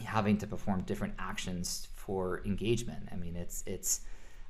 having 0.03 0.38
to 0.38 0.47
perform 0.47 0.81
different 0.81 1.13
actions 1.19 1.88
for 1.95 2.41
engagement. 2.45 3.09
I 3.12 3.15
mean, 3.15 3.35
it's 3.35 3.63
it's 3.65 4.01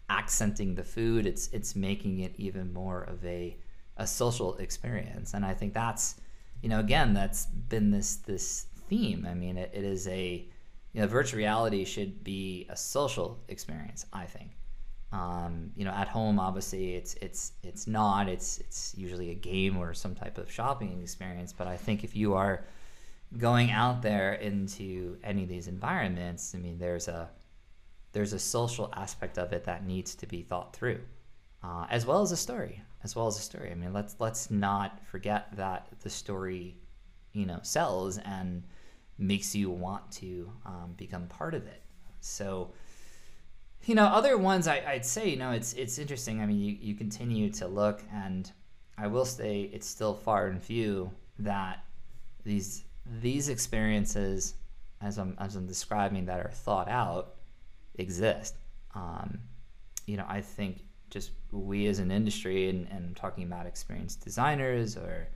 accenting 0.10 0.76
the 0.76 0.84
food. 0.84 1.26
It's 1.26 1.48
it's 1.50 1.76
making 1.76 2.20
it 2.20 2.34
even 2.38 2.74
more 2.74 3.04
of 3.04 3.24
a 3.26 3.58
a 3.98 4.08
social 4.08 4.56
experience, 4.58 5.34
and 5.34 5.46
I 5.46 5.54
think 5.54 5.74
that's 5.74 6.16
you 6.62 6.70
know 6.70 6.80
again 6.80 7.14
that's 7.14 7.46
been 7.46 7.92
this 7.92 8.18
this 8.18 8.68
theme. 8.88 9.28
I 9.30 9.34
mean, 9.34 9.58
it, 9.58 9.72
it 9.74 9.84
is 9.84 10.08
a 10.08 10.48
you 10.94 11.02
know 11.02 11.08
virtual 11.08 11.38
reality 11.38 11.86
should 11.86 12.24
be 12.24 12.66
a 12.70 12.76
social 12.76 13.40
experience. 13.48 14.06
I 14.14 14.26
think. 14.26 14.52
Um, 15.12 15.72
you 15.76 15.86
know, 15.86 15.92
at 15.92 16.08
home, 16.08 16.40
obviously, 16.40 16.96
it's 16.96 17.16
it's 17.16 17.54
it's 17.64 17.88
not. 17.88 18.30
It's 18.30 18.60
it's 18.60 18.94
usually 18.96 19.32
a 19.32 19.36
game 19.36 19.78
or 19.78 19.94
some 19.94 20.14
type 20.16 20.38
of 20.38 20.52
shopping 20.52 21.02
experience. 21.02 21.52
But 21.52 21.68
I 21.68 21.78
think 21.78 22.04
if 22.04 22.16
you 22.16 22.36
are 22.36 22.66
going 23.38 23.72
out 23.72 24.02
there 24.02 24.34
into 24.34 25.18
any 25.24 25.44
of 25.44 25.50
these 25.50 25.68
environments, 25.68 26.56
I 26.56 26.58
mean, 26.58 26.78
there's 26.80 27.08
a 27.08 27.30
there's 28.12 28.34
a 28.34 28.40
social 28.40 28.92
aspect 28.96 29.38
of 29.38 29.54
it 29.54 29.66
that 29.66 29.86
needs 29.86 30.16
to 30.16 30.26
be 30.26 30.42
thought 30.42 30.76
through, 30.76 31.00
uh, 31.64 31.86
as 31.90 32.06
well 32.08 32.22
as 32.22 32.32
a 32.32 32.38
story, 32.38 32.82
as 33.04 33.16
well 33.16 33.28
as 33.28 33.38
a 33.38 33.42
story. 33.42 33.72
I 33.72 33.76
mean, 33.76 33.94
let's 33.94 34.16
let's 34.20 34.50
not 34.50 35.00
forget 35.06 35.56
that 35.56 35.88
the 36.02 36.10
story, 36.10 36.78
you 37.34 37.46
know, 37.46 37.60
sells 37.62 38.18
and 38.20 38.64
makes 39.18 39.56
you 39.56 39.70
want 39.70 40.10
to 40.14 40.52
um, 40.66 40.94
become 40.98 41.28
part 41.28 41.54
of 41.54 41.68
it. 41.68 41.84
So, 42.22 42.72
you 43.84 43.94
know, 43.94 44.06
other 44.06 44.38
ones 44.38 44.68
I, 44.68 44.94
would 44.94 45.06
say, 45.06 45.30
you 45.30 45.38
know, 45.38 45.52
it's 45.52 45.74
it's 45.74 46.00
interesting. 46.00 46.42
I 46.42 46.48
mean, 46.48 46.60
you, 46.60 46.78
you 46.80 46.96
continue 46.96 47.52
to 47.52 47.68
look, 47.68 48.02
and 48.12 48.52
I 48.98 49.08
will 49.08 49.26
say 49.26 49.70
it's 49.72 49.88
still 49.88 50.16
far 50.16 50.48
and 50.48 50.62
few 50.62 51.12
that 51.38 51.84
these 52.44 52.84
these 53.22 53.50
experiences, 53.50 54.56
as 55.02 55.18
I'm 55.18 55.36
as 55.40 55.56
I'm 55.56 55.68
describing, 55.68 56.26
that 56.26 56.40
are 56.40 56.52
thought 56.52 56.90
out 56.90 57.36
exist. 57.96 58.56
Um, 58.96 59.40
you 60.06 60.18
know, 60.18 60.26
I 60.28 60.42
think 60.42 60.84
just 61.10 61.32
we 61.52 61.88
as 61.88 62.00
an 62.00 62.12
industry, 62.12 62.70
and, 62.70 62.88
and 62.92 63.16
talking 63.16 63.44
about 63.44 63.66
experienced 63.66 64.24
designers 64.24 64.96
or 64.98 65.28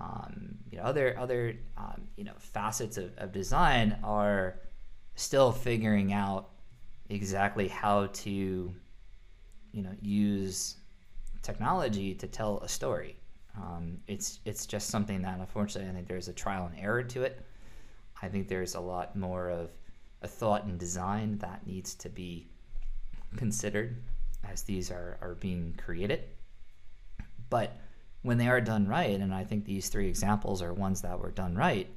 um, 0.00 0.56
you 0.70 0.78
know 0.78 0.84
other 0.84 1.18
other 1.18 1.54
um, 1.76 2.02
you 2.16 2.24
know 2.24 2.34
facets 2.38 2.96
of, 2.96 3.16
of 3.18 3.32
design 3.32 3.98
are 4.02 4.60
still 5.14 5.52
figuring 5.52 6.12
out 6.12 6.50
exactly 7.08 7.68
how 7.68 8.06
to 8.06 8.74
you 9.72 9.82
know 9.82 9.92
use 10.00 10.76
technology 11.42 12.14
to 12.14 12.26
tell 12.26 12.58
a 12.60 12.68
story. 12.68 13.16
Um, 13.56 13.98
it's 14.06 14.40
it's 14.44 14.66
just 14.66 14.88
something 14.88 15.22
that 15.22 15.38
unfortunately 15.38 15.90
I 15.90 15.94
think 15.94 16.08
there's 16.08 16.28
a 16.28 16.32
trial 16.32 16.66
and 16.66 16.78
error 16.78 17.02
to 17.02 17.22
it. 17.22 17.40
I 18.20 18.28
think 18.28 18.48
there's 18.48 18.74
a 18.74 18.80
lot 18.80 19.16
more 19.16 19.50
of 19.50 19.70
a 20.22 20.28
thought 20.28 20.64
and 20.64 20.78
design 20.78 21.38
that 21.38 21.66
needs 21.66 21.94
to 21.96 22.08
be 22.08 22.48
considered 23.36 23.96
as 24.50 24.62
these 24.62 24.90
are, 24.90 25.18
are 25.20 25.34
being 25.34 25.74
created. 25.76 26.24
But 27.50 27.78
when 28.22 28.38
they 28.38 28.48
are 28.48 28.60
done 28.60 28.88
right, 28.88 29.20
and 29.20 29.34
I 29.34 29.44
think 29.44 29.64
these 29.64 29.88
three 29.88 30.08
examples 30.08 30.62
are 30.62 30.72
ones 30.72 31.02
that 31.02 31.18
were 31.18 31.30
done 31.30 31.54
right, 31.54 31.88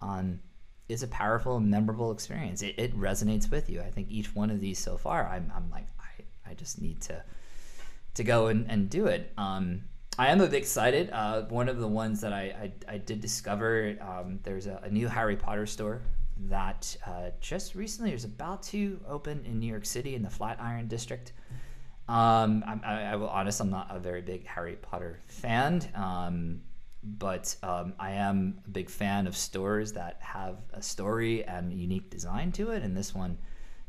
um, 0.00 0.40
is 0.88 1.02
a 1.02 1.08
powerful, 1.08 1.58
memorable 1.58 2.12
experience. 2.12 2.62
It, 2.62 2.74
it, 2.78 2.96
resonates 2.96 3.50
with 3.50 3.68
you. 3.68 3.80
I 3.80 3.90
think 3.90 4.08
each 4.10 4.34
one 4.34 4.50
of 4.50 4.60
these 4.60 4.78
so 4.78 4.96
far, 4.96 5.26
I'm, 5.26 5.52
I'm 5.54 5.70
like, 5.70 5.86
I, 5.98 6.50
I 6.50 6.54
just 6.54 6.80
need 6.80 7.00
to 7.02 7.22
to 8.14 8.24
go 8.24 8.46
and, 8.46 8.70
and 8.70 8.88
do 8.88 9.06
it. 9.06 9.30
Um, 9.36 9.82
I 10.18 10.28
am 10.28 10.40
a 10.40 10.46
bit 10.46 10.54
excited. 10.54 11.10
Uh, 11.12 11.42
one 11.42 11.68
of 11.68 11.78
the 11.78 11.86
ones 11.86 12.22
that 12.22 12.32
I, 12.32 12.72
I, 12.88 12.94
I 12.94 12.98
did 12.98 13.20
discover, 13.20 13.96
um, 14.00 14.40
there's 14.44 14.66
a, 14.66 14.80
a, 14.82 14.90
new 14.90 15.08
Harry 15.08 15.36
Potter 15.36 15.66
store 15.66 16.00
that 16.48 16.96
uh, 17.06 17.30
just 17.40 17.74
recently 17.74 18.14
is 18.14 18.24
about 18.24 18.62
to 18.64 18.98
open 19.06 19.44
in 19.44 19.60
New 19.60 19.66
York 19.66 19.84
City 19.84 20.14
in 20.14 20.22
the 20.22 20.30
Flatiron 20.30 20.88
district. 20.88 21.34
Um, 22.08 22.64
I, 22.66 23.02
I, 23.02 23.16
will 23.16 23.28
honest, 23.28 23.60
I'm 23.60 23.68
not 23.68 23.88
a 23.90 23.98
very 23.98 24.22
big 24.22 24.46
Harry 24.46 24.76
Potter 24.76 25.20
fan, 25.26 25.82
um, 25.94 26.62
but 27.02 27.54
um, 27.62 27.92
I 27.98 28.12
am 28.12 28.60
a 28.64 28.70
big 28.70 28.88
fan 28.88 29.26
of 29.26 29.36
stores 29.36 29.92
that 29.92 30.16
have 30.20 30.56
a 30.72 30.80
story 30.80 31.44
and 31.44 31.74
unique 31.74 32.08
design 32.08 32.52
to 32.52 32.70
it, 32.70 32.82
and 32.82 32.96
this 32.96 33.14
one 33.14 33.36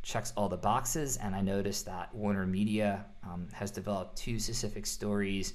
checks 0.03 0.33
all 0.35 0.49
the 0.49 0.57
boxes. 0.57 1.15
And 1.17 1.33
I 1.33 1.41
noticed 1.41 1.85
that 1.85 2.13
Warner 2.13 2.45
Media 2.45 3.05
um, 3.23 3.47
has 3.53 3.71
developed 3.71 4.17
two 4.17 4.39
specific 4.39 4.85
stories 4.85 5.53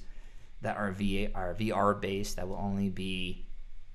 that 0.63 0.77
are, 0.77 0.91
VA, 0.91 1.31
are 1.35 1.53
VR 1.53 1.99
based 1.99 2.37
that 2.37 2.47
will 2.47 2.57
only 2.57 2.89
be 2.89 3.45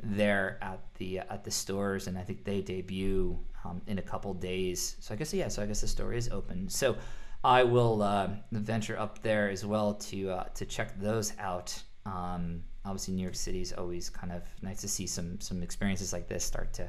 there 0.02 0.58
at 0.62 0.80
the 0.94 1.18
at 1.18 1.44
the 1.44 1.50
stores, 1.50 2.06
and 2.06 2.16
I 2.16 2.22
think 2.22 2.44
they 2.44 2.60
debut 2.60 3.38
um, 3.64 3.82
in 3.86 3.98
a 3.98 4.02
couple 4.02 4.32
days. 4.34 4.96
So 5.00 5.14
I 5.14 5.16
guess 5.16 5.32
yeah. 5.34 5.48
So 5.48 5.62
I 5.62 5.66
guess 5.66 5.80
the 5.80 5.88
store 5.88 6.12
is 6.12 6.28
open. 6.28 6.68
So 6.68 6.96
I 7.44 7.64
will 7.64 8.02
uh, 8.02 8.28
venture 8.52 8.98
up 8.98 9.22
there 9.22 9.48
as 9.50 9.64
well 9.64 9.94
to 9.94 10.30
uh, 10.30 10.44
to 10.54 10.64
check 10.64 10.98
those 11.00 11.32
out. 11.38 11.82
Um, 12.06 12.62
obviously, 12.84 13.14
New 13.14 13.22
York 13.22 13.34
City 13.34 13.60
is 13.60 13.72
always 13.72 14.08
kind 14.08 14.32
of 14.32 14.42
nice 14.62 14.80
to 14.82 14.88
see 14.88 15.06
some 15.06 15.40
some 15.40 15.62
experiences 15.62 16.12
like 16.12 16.28
this 16.28 16.44
start 16.44 16.72
to 16.74 16.88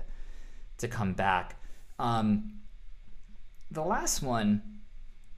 to 0.78 0.88
come 0.88 1.14
back. 1.14 1.62
Um, 1.98 2.60
the 3.72 3.84
last 3.84 4.22
one, 4.22 4.62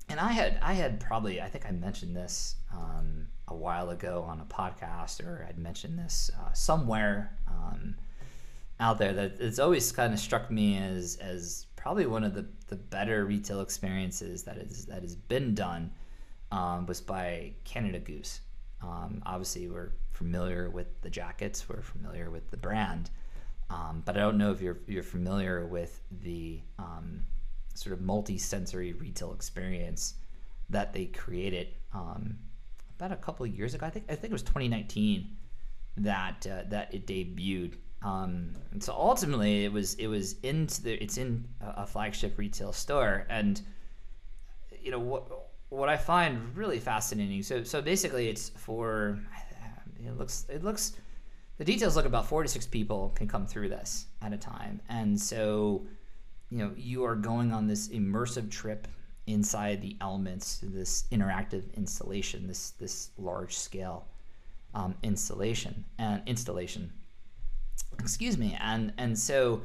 and 0.10 0.20
I 0.20 0.32
had 0.32 0.60
I 0.62 0.74
had 0.74 1.00
probably 1.00 1.42
I 1.42 1.48
think 1.48 1.66
I 1.66 1.72
mentioned 1.72 2.16
this 2.16 2.56
um, 2.74 3.28
a 3.52 3.56
while 3.56 3.90
ago 3.90 4.26
on 4.28 4.40
a 4.40 4.46
podcast, 4.46 5.26
or 5.26 5.46
I'd 5.48 5.58
mentioned 5.58 6.00
this 6.00 6.32
uh, 6.40 6.52
somewhere 6.54 7.38
um, 7.48 7.96
out 8.80 8.98
there 8.98 9.14
that 9.14 9.36
it's 9.40 9.60
always 9.60 9.92
kind 9.92 10.14
of 10.14 10.20
struck 10.20 10.50
me 10.50 10.78
as 10.78 11.18
as 11.18 11.68
probably 11.76 12.06
one 12.06 12.24
of 12.24 12.34
the, 12.34 12.46
the 12.68 12.76
better 12.76 13.26
retail 13.26 13.62
experiences 13.62 14.44
that 14.44 14.58
is 14.58 14.86
that 14.86 15.02
has 15.02 15.16
been 15.16 15.54
done 15.54 15.92
um, 16.52 16.86
was 16.86 17.02
by 17.02 17.54
Canada 17.64 18.00
Goose. 18.00 18.42
Um, 18.82 19.22
obviously, 19.26 19.68
we're 19.68 19.92
familiar 20.12 20.70
with 20.70 20.88
the 21.02 21.10
jackets, 21.10 21.68
we're 21.70 21.82
familiar 21.82 22.30
with 22.32 22.50
the 22.50 22.58
brand, 22.58 23.10
um, 23.70 24.02
but 24.06 24.18
I 24.18 24.22
don't 24.22 24.38
know 24.38 24.52
if 24.52 24.62
you're 24.62 24.80
you're 24.88 25.04
familiar 25.04 25.66
with 25.66 26.02
the 26.24 26.62
um, 26.80 27.24
sort 27.74 27.94
of 27.94 28.02
multi-sensory 28.02 28.94
retail 28.94 29.34
experience 29.34 30.16
that 30.70 30.94
they 30.94 31.06
created 31.06 31.68
um, 31.94 32.38
about 33.02 33.12
a 33.12 33.22
couple 33.22 33.46
of 33.46 33.58
years 33.58 33.74
ago. 33.74 33.86
I 33.86 33.90
think 33.90 34.06
I 34.10 34.16
think 34.16 34.32
it 34.32 34.34
was 34.34 34.44
2019 34.44 35.28
that 35.98 36.46
uh, 36.50 36.64
that 36.70 36.94
it 36.94 37.08
debuted. 37.08 37.74
Um, 38.04 38.56
and 38.72 38.84
so 38.84 38.94
ultimately, 38.94 39.66
it 39.66 39.74
was 39.74 39.96
it 39.96 40.08
was 40.08 40.36
into 40.44 40.84
the 40.84 41.04
it's 41.04 41.18
in 41.18 41.46
a, 41.62 41.82
a 41.82 41.88
flagship 41.88 42.38
retail 42.38 42.72
store, 42.72 43.26
and 43.30 43.60
you 44.80 44.92
know 44.92 45.00
what 45.00 45.24
what 45.70 45.90
I 45.90 45.98
find 45.98 46.56
really 46.56 46.80
fascinating. 46.80 47.42
So 47.42 47.64
so 47.64 47.82
basically, 47.82 48.30
it's 48.30 48.50
for 48.50 49.20
it 50.06 50.18
looks 50.18 50.46
it 50.48 50.64
looks 50.64 50.94
the 51.58 51.66
details 51.66 51.96
look 51.96 52.06
about 52.06 52.28
four 52.28 52.44
to 52.44 52.50
six 52.50 52.68
people 52.68 53.12
can 53.16 53.28
come 53.28 53.48
through 53.48 53.70
this 53.70 54.06
at 54.22 54.32
a 54.32 54.38
time, 54.38 54.80
and 54.90 55.20
so 55.20 55.88
you 56.50 56.60
know 56.60 56.72
you 56.76 57.04
are 57.04 57.16
going 57.16 57.52
on 57.52 57.66
this 57.66 57.88
immersive 57.90 58.52
trip 58.52 58.88
inside 59.28 59.82
the 59.82 59.96
elements 60.02 60.60
this 60.64 61.06
interactive 61.12 61.64
installation 61.76 62.48
this 62.48 62.72
this 62.72 63.12
large 63.18 63.56
scale 63.56 64.08
um, 64.74 64.96
installation 65.04 65.86
and 66.00 66.22
installation. 66.26 66.92
Excuse 68.00 68.38
me 68.38 68.58
and 68.60 68.94
and 68.98 69.18
so 69.18 69.62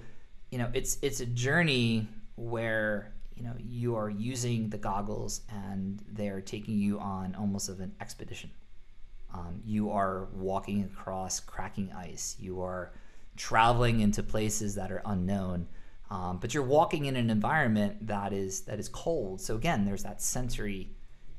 you 0.50 0.58
know 0.58 0.70
it's 0.74 0.98
it's 1.02 1.20
a 1.20 1.26
journey 1.26 2.08
where 2.36 3.12
you 3.34 3.42
know 3.42 3.52
you 3.58 3.94
are 3.96 4.10
using 4.10 4.68
the 4.68 4.78
goggles 4.78 5.42
and 5.48 6.02
they're 6.12 6.40
taking 6.40 6.78
you 6.78 6.98
on 6.98 7.34
almost 7.34 7.68
of 7.68 7.80
an 7.80 7.92
expedition. 8.00 8.50
Um, 9.32 9.60
you 9.64 9.90
are 9.90 10.28
walking 10.34 10.84
across 10.84 11.40
cracking 11.40 11.92
ice. 11.92 12.36
You 12.38 12.62
are 12.62 12.92
traveling 13.36 14.00
into 14.00 14.22
places 14.22 14.74
that 14.76 14.90
are 14.90 15.02
unknown 15.04 15.68
um, 16.10 16.38
but 16.38 16.54
you're 16.54 16.62
walking 16.62 17.06
in 17.06 17.16
an 17.16 17.30
environment 17.30 18.06
that 18.06 18.32
is 18.32 18.62
that 18.62 18.78
is 18.78 18.88
cold. 18.88 19.40
So 19.40 19.56
again, 19.56 19.84
there's 19.84 20.04
that 20.04 20.22
sensory 20.22 20.90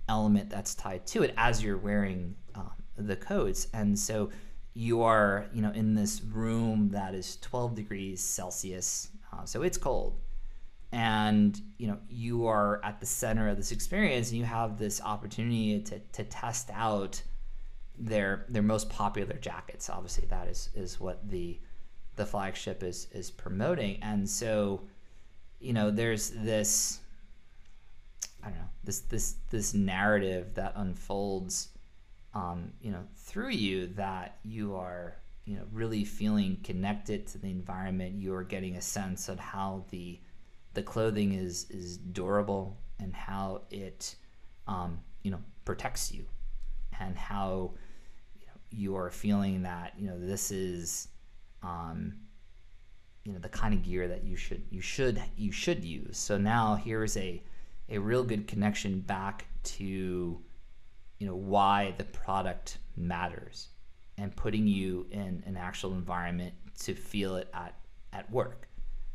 element 0.10 0.49
that's 0.49 0.75
tied 0.75 1.06
to 1.08 1.23
it 1.23 1.34
as 1.38 1.63
you're 1.63 1.77
wearing 1.77 2.36
um, 2.56 2.71
the 2.97 3.15
coats, 3.15 3.67
and 3.73 3.97
so 3.97 4.30
you 4.73 5.01
are 5.01 5.45
you 5.53 5.62
know 5.62 5.71
in 5.71 5.95
this 5.95 6.21
room 6.21 6.89
that 6.89 7.15
is 7.15 7.38
12 7.38 7.75
degrees 7.75 8.21
Celsius, 8.21 9.10
uh, 9.32 9.45
so 9.45 9.62
it's 9.62 9.77
cold, 9.77 10.19
and 10.91 11.62
you 11.77 11.88
know 11.88 11.97
you 12.10 12.45
are 12.47 12.84
at 12.84 12.99
the 12.99 13.06
center 13.06 13.47
of 13.47 13.56
this 13.56 13.71
experience, 13.71 14.30
and 14.30 14.38
you 14.38 14.45
have 14.45 14.77
this 14.77 15.01
opportunity 15.01 15.80
to 15.82 15.99
to 15.99 16.23
test 16.25 16.69
out 16.73 17.21
their 17.97 18.45
their 18.49 18.63
most 18.63 18.89
popular 18.89 19.38
jackets. 19.38 19.89
Obviously, 19.89 20.27
that 20.27 20.49
is 20.49 20.69
is 20.75 20.99
what 20.99 21.30
the 21.30 21.58
the 22.17 22.25
flagship 22.25 22.84
is 22.84 23.08
is 23.13 23.32
promoting. 23.32 24.03
And 24.03 24.30
so, 24.30 24.82
you 25.60 25.73
know, 25.73 25.89
there's 25.89 26.30
this 26.32 26.99
I 28.43 28.49
don't 28.49 28.60
know 28.60 28.69
this 28.84 28.99
this 29.01 29.36
this 29.49 29.73
narrative 29.73 30.53
that 30.56 30.73
unfolds 30.75 31.69
um, 32.38 32.71
you 32.82 32.91
know, 32.91 33.03
through 33.15 33.49
you 33.49 33.88
that 33.95 34.38
you 34.43 34.75
are, 34.75 35.15
you 35.45 35.56
know, 35.56 35.63
really 35.71 36.03
feeling 36.03 36.58
connected 36.63 37.25
to 37.27 37.39
the 37.39 37.49
environment. 37.49 38.15
You 38.15 38.36
are 38.36 38.43
getting 38.43 38.75
a 38.75 38.82
sense 38.82 39.27
of 39.27 39.39
how 39.39 39.86
the 39.89 40.19
the 40.75 40.84
clothing 40.84 41.34
is 41.34 41.65
is 41.71 41.97
durable 41.97 42.77
and 42.99 43.13
how 43.13 43.62
it, 43.71 44.15
um, 44.67 44.99
you 45.23 45.32
know, 45.32 45.39
protects 45.65 46.12
you, 46.12 46.25
and 46.99 47.17
how 47.17 47.71
you, 48.39 48.45
know, 48.45 48.53
you 48.69 48.95
are 48.95 49.10
feeling 49.10 49.63
that 49.63 49.93
you 49.97 50.08
know 50.08 50.19
this 50.19 50.51
is. 50.51 51.08
Um, 51.63 52.13
you 53.28 53.34
know 53.34 53.39
the 53.39 53.50
kind 53.50 53.74
of 53.74 53.84
gear 53.84 54.08
that 54.08 54.24
you 54.24 54.38
should 54.38 54.63
you 54.70 54.80
should 54.80 55.22
you 55.36 55.52
should 55.52 55.84
use. 55.84 56.17
So 56.17 56.38
now 56.38 56.76
here's 56.76 57.17
a 57.17 57.43
a 57.89 57.98
real 57.98 58.24
good 58.24 58.48
connection 58.48 59.02
back 59.02 59.48
to 59.63 60.41
you 61.20 61.28
know 61.28 61.36
why 61.36 61.93
the 61.98 62.06
product 62.06 62.78
matters 62.96 63.67
and 64.17 64.36
putting 64.36 64.65
you 64.65 65.08
in 65.12 65.43
an 65.46 65.58
actual 65.58 65.91
environment 65.91 66.54
to 66.84 66.93
feel 66.93 67.36
it 67.36 67.50
at 67.54 67.76
at 68.13 68.32
work. 68.32 68.70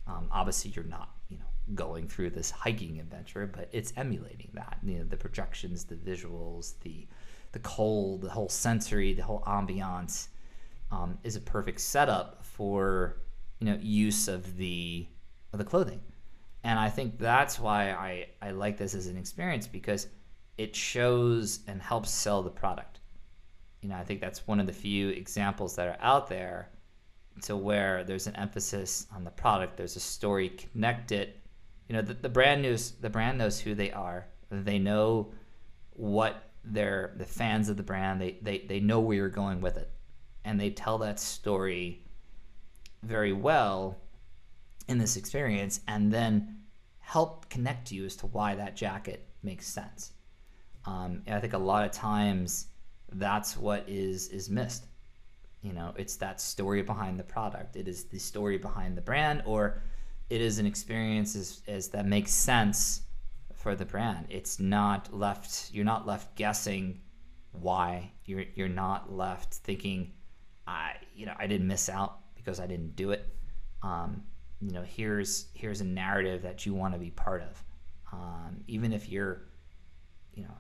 Um, 0.07 0.29
obviously, 0.31 0.73
you're 0.73 0.85
not 0.85 1.11
you 1.31 1.39
know 1.39 1.47
going 1.75 2.07
through 2.07 2.31
this 2.31 2.51
hiking 2.51 3.01
adventure, 3.01 3.47
but 3.47 3.71
it's 3.73 3.95
emulating 3.97 4.51
that. 4.53 4.77
You 4.83 4.99
know 4.99 5.05
the 5.05 5.17
projections, 5.17 5.85
the 5.85 5.95
visuals, 5.95 6.75
the 6.83 7.07
the 7.53 7.61
cold, 7.61 8.23
the 8.23 8.31
whole 8.31 8.51
sensory, 8.51 9.15
the 9.15 9.23
whole 9.23 9.43
ambiance 9.47 10.29
um, 10.93 11.19
is 11.25 11.35
a 11.35 11.41
perfect 11.41 11.81
setup 11.81 12.45
for 12.45 13.17
you 13.59 13.67
know 13.67 13.79
use 13.81 14.29
of 14.29 14.57
the 14.57 15.07
of 15.53 15.59
the 15.59 15.65
clothing. 15.65 16.01
And 16.65 16.79
I 16.79 16.89
think 16.89 17.19
that's 17.19 17.59
why 17.59 17.91
I, 17.91 18.29
I 18.41 18.53
like 18.53 18.77
this 18.77 18.95
as 18.95 19.09
an 19.09 19.17
experience 19.17 19.67
because 19.67 20.07
it 20.59 20.77
shows 20.77 21.61
and 21.67 21.83
helps 21.83 22.11
sell 22.11 22.43
the 22.43 22.51
product. 22.51 23.01
You 23.81 23.89
know, 23.89 23.97
I 23.97 24.05
think 24.05 24.21
that's 24.21 24.47
one 24.47 24.61
of 24.61 24.67
the 24.67 24.73
few 24.73 25.09
examples 25.09 25.75
that 25.75 25.89
are 25.89 25.99
out 26.01 26.29
there 26.29 26.69
to 27.43 27.57
where 27.57 28.05
there's 28.05 28.29
an 28.29 28.37
emphasis 28.37 29.07
on 29.13 29.25
the 29.25 29.31
product, 29.31 29.77
there's 29.77 29.97
a 29.97 30.01
story 30.01 30.51
connected. 30.51 31.35
You 31.89 31.97
know, 31.97 32.03
the, 32.03 32.15
the 32.15 32.29
brand 32.29 32.63
knows 32.63 32.93
the 32.93 33.11
brand 33.11 33.39
knows 33.39 33.59
who 33.59 33.75
they 33.75 33.91
are. 33.91 34.27
They 34.51 34.79
know 34.79 35.33
what 35.91 36.51
they're 36.63 37.15
the 37.17 37.25
fans 37.25 37.69
of 37.69 37.77
the 37.77 37.83
brand. 37.83 38.21
They 38.21 38.39
they, 38.43 38.59
they 38.59 38.81
know 38.81 39.01
where 39.01 39.17
you're 39.17 39.29
going 39.29 39.61
with 39.61 39.77
it. 39.77 39.91
And 40.45 40.61
they 40.61 40.71
tell 40.71 40.99
that 40.99 41.21
story 41.21 42.03
very 43.03 43.33
well 43.33 43.99
in 44.89 44.99
this 44.99 45.17
experience 45.17 45.81
and 45.89 46.13
then 46.13 46.59
help 46.99 47.49
connect 47.49 47.93
you 47.93 48.05
as 48.05 48.17
to 48.17 48.27
why 48.27 48.55
that 48.55 48.77
jacket 48.77 49.27
makes 49.43 49.67
sense. 49.67 50.13
Um, 50.87 51.23
I 51.29 51.39
think 51.41 51.53
a 51.53 51.59
lot 51.59 51.85
of 51.85 51.93
times 51.93 52.67
that's 53.13 53.57
what 53.57 53.85
is 53.89 54.29
is 54.29 54.49
missed. 54.51 54.87
You 55.63 55.73
know, 55.73 55.95
it's 55.97 56.17
that 56.17 56.41
story 56.41 56.83
behind 56.83 57.19
the 57.19 57.25
product. 57.25 57.77
It 57.77 57.87
is 57.87 58.05
the 58.05 58.19
story 58.19 58.59
behind 58.59 58.97
the 58.97 59.03
brand, 59.03 59.43
or 59.45 59.83
it 60.29 60.41
is 60.41 60.59
an 60.59 60.67
experience 60.67 61.37
as, 61.37 61.63
as 61.69 61.89
that 61.89 62.07
makes 62.07 62.33
sense 62.33 63.03
for 63.55 63.77
the 63.77 63.85
brand. 63.85 64.27
It's 64.29 64.59
not 64.59 65.13
left. 65.17 65.71
You're 65.73 65.85
not 65.85 66.07
left 66.07 66.35
guessing 66.35 67.01
why. 67.53 68.11
You're 68.25 68.45
you're 68.55 68.69
not 68.69 69.13
left 69.13 69.55
thinking, 69.55 70.13
I 70.73 70.97
you 71.15 71.27
know 71.27 71.35
I 71.39 71.47
didn't 71.47 71.67
miss 71.67 71.89
out 71.89 72.19
because 72.35 72.61
I 72.61 72.67
didn't 72.67 72.97
do 72.97 73.11
it. 73.11 73.29
Um, 73.83 74.23
you 74.61 74.73
know, 74.73 74.83
here's 74.83 75.47
here's 75.55 75.81
a 75.81 75.85
narrative 75.85 76.43
that 76.43 76.65
you 76.65 76.75
want 76.75 76.95
to 76.95 77.01
be 77.01 77.11
part 77.11 77.43
of. 77.43 77.65
Um, 78.13 78.63
even 78.69 78.93
if 78.93 79.09
you're, 79.09 79.43
you 80.35 80.45
know, 80.45 80.55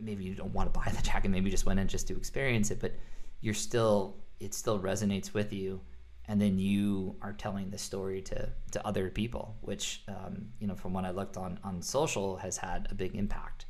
maybe 0.00 0.24
you 0.24 0.34
don't 0.34 0.52
want 0.52 0.72
to 0.72 0.80
buy 0.80 0.90
the 0.90 1.02
jacket, 1.02 1.28
maybe 1.28 1.46
you 1.46 1.50
just 1.50 1.66
went 1.66 1.78
in 1.78 1.88
just 1.88 2.08
to 2.08 2.16
experience 2.16 2.70
it, 2.70 2.80
but 2.80 2.94
you're 3.40 3.54
still 3.54 4.16
it 4.40 4.54
still 4.54 4.78
resonates 4.78 5.34
with 5.34 5.52
you, 5.52 5.80
and 6.26 6.40
then 6.40 6.58
you 6.58 7.16
are 7.20 7.32
telling 7.32 7.70
the 7.70 7.78
story 7.78 8.22
to 8.22 8.48
to 8.72 8.86
other 8.86 9.10
people, 9.10 9.56
which 9.60 10.04
um, 10.08 10.48
you 10.58 10.66
know, 10.66 10.74
from 10.74 10.92
what 10.92 11.04
I 11.04 11.10
looked 11.10 11.36
on 11.36 11.58
on 11.62 11.82
social, 11.82 12.36
has 12.38 12.56
had 12.56 12.88
a 12.90 12.94
big 12.94 13.14
impact 13.14 13.66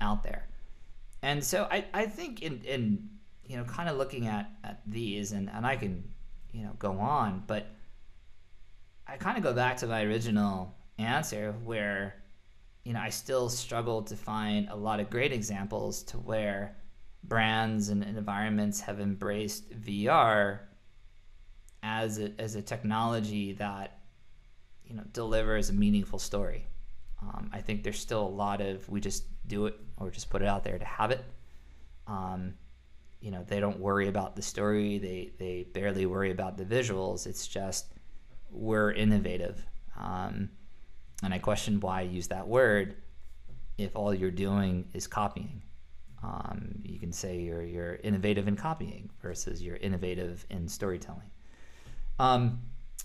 out 0.00 0.22
there. 0.22 0.48
And 1.22 1.42
so 1.42 1.66
I, 1.70 1.86
I 1.92 2.06
think 2.06 2.42
in, 2.42 2.60
in 2.64 3.08
you 3.48 3.56
know 3.56 3.64
kind 3.64 3.88
of 3.88 3.96
looking 3.96 4.26
at, 4.26 4.50
at 4.64 4.80
these 4.86 5.32
and, 5.32 5.50
and 5.50 5.66
I 5.66 5.76
can 5.76 6.04
you 6.52 6.62
know 6.64 6.72
go 6.78 6.92
on 6.98 7.44
but 7.46 7.66
I 9.06 9.16
kind 9.16 9.36
of 9.36 9.44
go 9.44 9.52
back 9.52 9.76
to 9.78 9.86
my 9.86 10.02
original 10.02 10.74
answer 10.98 11.54
where 11.64 12.16
you 12.84 12.92
know 12.92 13.00
I 13.00 13.10
still 13.10 13.48
struggle 13.48 14.02
to 14.02 14.16
find 14.16 14.68
a 14.68 14.76
lot 14.76 15.00
of 15.00 15.10
great 15.10 15.32
examples 15.32 16.02
to 16.04 16.16
where 16.18 16.76
brands 17.24 17.88
and, 17.88 18.02
environments 18.02 18.80
have 18.80 19.00
embraced 19.00 19.70
VR 19.70 20.60
as 21.82 22.18
a, 22.18 22.32
as 22.38 22.54
a 22.54 22.62
technology 22.62 23.52
that 23.54 24.00
you 24.84 24.94
know 24.94 25.02
delivers 25.12 25.70
a 25.70 25.72
meaningful 25.72 26.18
story. 26.18 26.66
Um, 27.22 27.50
I 27.52 27.60
think 27.60 27.82
there's 27.82 27.98
still 27.98 28.22
a 28.22 28.28
lot 28.28 28.60
of 28.60 28.88
we 28.88 29.00
just 29.00 29.24
do 29.46 29.66
it 29.66 29.74
or 29.98 30.10
just 30.10 30.30
put 30.30 30.42
it 30.42 30.48
out 30.48 30.64
there 30.64 30.78
to 30.78 30.84
have 30.84 31.10
it. 31.10 31.24
Um, 32.06 32.54
you 33.26 33.32
know 33.32 33.44
they 33.48 33.58
don't 33.58 33.80
worry 33.80 34.06
about 34.06 34.36
the 34.36 34.40
story 34.40 34.98
they 34.98 35.32
they 35.36 35.66
barely 35.74 36.06
worry 36.06 36.30
about 36.30 36.56
the 36.56 36.64
visuals 36.64 37.26
it's 37.26 37.48
just 37.48 37.92
we're 38.52 38.92
innovative. 38.92 39.66
Um, 40.00 40.50
and 41.24 41.34
i 41.34 41.38
question 41.38 41.80
why 41.80 42.02
use 42.02 42.28
that 42.28 42.46
word 42.46 42.94
if 43.78 43.96
all 43.96 44.14
you're 44.14 44.30
doing 44.30 44.88
is 44.94 45.06
copying. 45.08 45.62
Um, 46.22 46.76
you 46.84 47.00
can 47.00 47.12
say 47.12 47.40
you're 47.40 47.64
you're 47.64 47.96
innovative 47.96 48.46
in 48.46 48.54
copying 48.54 49.10
versus 49.20 49.60
you're 49.60 49.76
innovative 49.76 50.46
in 50.48 50.68
storytelling. 50.68 51.30
Um, 52.20 52.60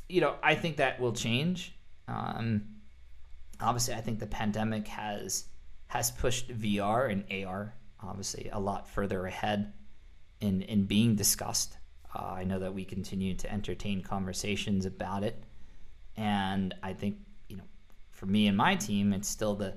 you 0.07 0.21
know 0.21 0.35
i 0.43 0.53
think 0.53 0.77
that 0.77 0.99
will 0.99 1.13
change. 1.13 1.75
Um, 2.07 2.75
obviously 3.59 3.95
i 3.95 4.01
think 4.01 4.19
the 4.19 4.27
pandemic 4.27 4.87
has 4.87 5.45
has 5.87 6.11
pushed 6.11 6.47
vr 6.49 7.11
and 7.11 7.23
ar 7.45 7.73
obviously 8.03 8.49
a 8.51 8.59
lot 8.59 8.87
further 8.87 9.25
ahead 9.25 9.73
in, 10.41 10.63
in 10.63 10.85
being 10.85 11.15
discussed. 11.15 11.77
Uh, 12.13 12.33
I 12.33 12.43
know 12.43 12.59
that 12.59 12.73
we 12.73 12.83
continue 12.83 13.33
to 13.35 13.51
entertain 13.51 14.01
conversations 14.01 14.85
about 14.85 15.23
it. 15.23 15.41
And 16.17 16.73
I 16.83 16.93
think, 16.93 17.17
you 17.47 17.57
know, 17.57 17.63
for 18.11 18.25
me 18.25 18.47
and 18.47 18.57
my 18.57 18.75
team, 18.75 19.13
it's 19.13 19.29
still 19.29 19.55
the, 19.55 19.75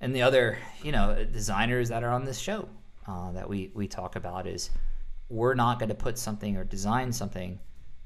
and 0.00 0.14
the 0.14 0.22
other, 0.22 0.56
you 0.82 0.92
know, 0.92 1.24
designers 1.30 1.90
that 1.90 2.02
are 2.02 2.10
on 2.10 2.24
this 2.24 2.38
show 2.38 2.68
uh, 3.06 3.32
that 3.32 3.48
we, 3.48 3.70
we 3.74 3.86
talk 3.86 4.16
about 4.16 4.46
is 4.46 4.70
we're 5.28 5.54
not 5.54 5.78
going 5.78 5.90
to 5.90 5.94
put 5.94 6.18
something 6.18 6.56
or 6.56 6.64
design 6.64 7.12
something 7.12 7.58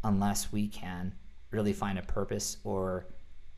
unless 0.02 0.52
we 0.52 0.66
can 0.66 1.14
really 1.50 1.72
find 1.72 1.98
a 1.98 2.02
purpose 2.02 2.56
or, 2.64 3.06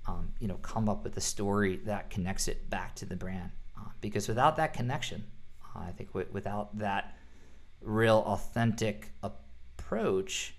um, 0.07 0.33
you 0.39 0.47
know, 0.47 0.57
come 0.57 0.89
up 0.89 1.03
with 1.03 1.17
a 1.17 1.21
story 1.21 1.81
that 1.85 2.11
connects 2.11 2.49
it 2.49 2.69
back 2.69 2.95
to 2.95 3.07
the 3.07 3.17
brand. 3.17 3.51
Uh, 3.77 3.89
because 4.01 4.29
without 4.29 4.57
that 4.57 4.75
connection, 4.75 5.25
uh, 5.75 5.81
I 5.81 5.93
think 5.93 6.11
w- 6.11 6.29
without 6.33 6.79
that 6.79 7.17
real 7.81 8.23
authentic 8.27 9.13
approach, 9.23 10.55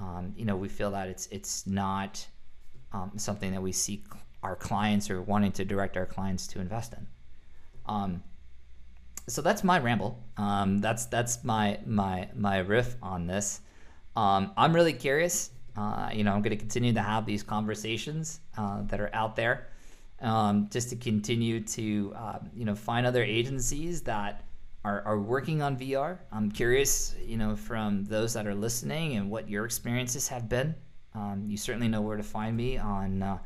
um, 0.00 0.32
you 0.36 0.44
know, 0.44 0.56
we 0.56 0.68
feel 0.68 0.90
that 0.92 1.08
it's 1.08 1.26
it's 1.30 1.66
not 1.66 2.26
um, 2.92 3.12
something 3.16 3.52
that 3.52 3.62
we 3.62 3.72
seek 3.72 4.04
our 4.42 4.56
clients 4.56 5.10
or 5.10 5.22
wanting 5.22 5.52
to 5.52 5.64
direct 5.64 5.96
our 5.96 6.06
clients 6.06 6.46
to 6.48 6.60
invest 6.60 6.92
in. 6.94 7.06
Um, 7.86 8.22
so 9.28 9.40
that's 9.42 9.62
my 9.62 9.78
ramble. 9.78 10.22
Um, 10.36 10.80
that's 10.80 11.06
that's 11.06 11.44
my 11.44 11.78
my 11.86 12.28
my 12.34 12.58
riff 12.58 12.96
on 13.02 13.26
this. 13.26 13.60
Um, 14.16 14.52
I'm 14.56 14.74
really 14.74 14.92
curious. 14.92 15.50
Uh, 15.76 16.10
you 16.12 16.22
know, 16.24 16.32
I'm 16.32 16.42
going 16.42 16.50
to 16.50 16.56
continue 16.56 16.92
to 16.92 17.00
have 17.00 17.24
these 17.24 17.42
conversations 17.42 18.40
uh, 18.58 18.82
that 18.82 19.00
are 19.00 19.10
out 19.14 19.36
there, 19.36 19.68
um, 20.20 20.68
just 20.70 20.90
to 20.90 20.96
continue 20.96 21.60
to 21.60 22.12
uh, 22.16 22.38
you 22.54 22.64
know 22.64 22.74
find 22.74 23.06
other 23.06 23.22
agencies 23.22 24.02
that 24.02 24.44
are, 24.84 25.02
are 25.02 25.20
working 25.20 25.62
on 25.62 25.76
VR. 25.76 26.18
I'm 26.32 26.50
curious, 26.50 27.14
you 27.24 27.36
know, 27.36 27.54
from 27.54 28.04
those 28.04 28.34
that 28.34 28.46
are 28.46 28.54
listening 28.54 29.16
and 29.16 29.30
what 29.30 29.48
your 29.48 29.64
experiences 29.64 30.28
have 30.28 30.48
been. 30.48 30.74
Um, 31.14 31.44
you 31.46 31.56
certainly 31.56 31.88
know 31.88 32.00
where 32.00 32.16
to 32.16 32.22
find 32.22 32.56
me 32.56 32.78
on 32.78 33.22
uh, 33.22 33.38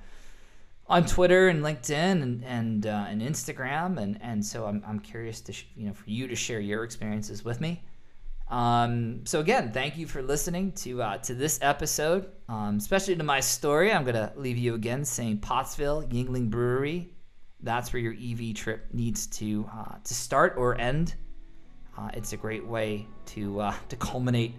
on 0.89 1.05
Twitter 1.05 1.49
and 1.49 1.63
LinkedIn 1.63 2.23
and 2.23 2.45
and, 2.45 2.87
uh, 2.87 3.07
and 3.09 3.21
Instagram, 3.21 3.99
and 3.99 4.19
and 4.23 4.45
so 4.45 4.67
I'm, 4.67 4.83
I'm 4.87 5.01
curious 5.01 5.41
to 5.43 5.53
sh- 5.53 5.67
you 5.75 5.89
know 5.89 5.93
for 5.93 6.09
you 6.09 6.29
to 6.29 6.37
share 6.37 6.61
your 6.61 6.85
experiences 6.85 7.45
with 7.45 7.61
me. 7.61 7.83
Um, 8.49 9.27
so 9.27 9.41
again, 9.41 9.73
thank 9.73 9.97
you 9.99 10.07
for 10.07 10.23
listening 10.23 10.71
to 10.73 11.03
uh, 11.03 11.19
to 11.19 11.35
this 11.35 11.59
episode, 11.61 12.31
um, 12.49 12.77
especially 12.77 13.17
to 13.17 13.25
my 13.25 13.41
story. 13.41 13.93
I'm 13.93 14.05
gonna 14.05 14.33
leave 14.37 14.57
you 14.57 14.75
again 14.75 15.05
saying 15.05 15.39
Pottsville 15.39 16.05
Yuengling 16.05 16.51
Brewery. 16.51 17.13
That's 17.61 17.93
where 17.93 18.01
your 18.01 18.13
EV 18.13 18.55
trip 18.55 18.87
needs 18.93 19.27
to 19.39 19.69
uh, 19.75 19.97
to 20.05 20.15
start 20.15 20.55
or 20.57 20.81
end 20.81 21.17
uh, 21.99 22.11
it's 22.15 22.33
a 22.33 22.37
great 22.37 22.67
way 22.67 23.07
to 23.27 23.61
uh, 23.61 23.75
to 23.89 23.97
culminate 23.97 24.55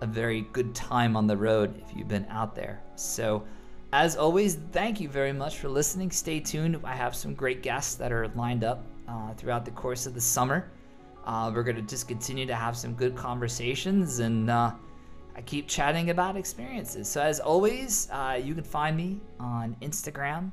a 0.00 0.06
very 0.06 0.42
good 0.52 0.74
time 0.74 1.16
on 1.16 1.26
the 1.26 1.36
road 1.36 1.80
if 1.80 1.96
you've 1.96 2.08
been 2.08 2.26
out 2.28 2.54
there. 2.54 2.82
So, 2.96 3.44
as 3.92 4.16
always, 4.16 4.56
thank 4.72 5.00
you 5.00 5.08
very 5.08 5.32
much 5.32 5.58
for 5.58 5.68
listening. 5.68 6.10
Stay 6.10 6.40
tuned. 6.40 6.80
I 6.82 6.94
have 6.94 7.14
some 7.14 7.34
great 7.34 7.62
guests 7.62 7.94
that 7.96 8.10
are 8.10 8.26
lined 8.28 8.64
up 8.64 8.84
uh, 9.06 9.32
throughout 9.34 9.64
the 9.64 9.70
course 9.70 10.06
of 10.06 10.14
the 10.14 10.20
summer. 10.20 10.70
Uh, 11.24 11.52
we're 11.54 11.62
going 11.62 11.76
to 11.76 11.82
just 11.82 12.08
continue 12.08 12.46
to 12.46 12.54
have 12.54 12.76
some 12.76 12.94
good 12.94 13.14
conversations 13.14 14.18
and 14.18 14.50
uh, 14.50 14.72
I 15.36 15.40
keep 15.42 15.68
chatting 15.68 16.10
about 16.10 16.36
experiences. 16.36 17.08
So, 17.08 17.22
as 17.22 17.38
always, 17.38 18.08
uh, 18.10 18.40
you 18.42 18.54
can 18.54 18.64
find 18.64 18.96
me 18.96 19.20
on 19.38 19.76
Instagram 19.82 20.50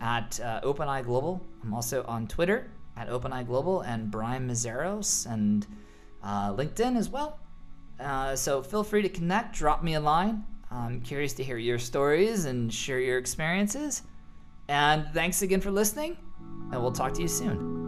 at 0.00 0.40
uh, 0.40 0.60
OpenEye 0.62 1.04
Global. 1.04 1.40
I'm 1.62 1.72
also 1.74 2.04
on 2.08 2.26
Twitter 2.26 2.70
at 2.96 3.08
OpenEye 3.08 3.46
Global 3.46 3.80
and 3.80 4.10
Brian 4.10 4.48
Mazeros 4.48 5.30
and 5.30 5.66
uh, 6.22 6.52
LinkedIn 6.52 6.96
as 6.96 7.08
well. 7.08 7.38
Uh, 7.98 8.34
so, 8.34 8.62
feel 8.62 8.82
free 8.82 9.02
to 9.02 9.08
connect, 9.08 9.54
drop 9.54 9.82
me 9.82 9.94
a 9.94 10.00
line. 10.00 10.44
I'm 10.70 11.00
curious 11.00 11.32
to 11.34 11.44
hear 11.44 11.58
your 11.58 11.78
stories 11.78 12.44
and 12.44 12.72
share 12.72 13.00
your 13.00 13.18
experiences. 13.18 14.02
And 14.68 15.06
thanks 15.12 15.42
again 15.42 15.60
for 15.60 15.70
listening, 15.70 16.16
and 16.70 16.80
we'll 16.80 16.92
talk 16.92 17.12
to 17.14 17.22
you 17.22 17.28
soon. 17.28 17.79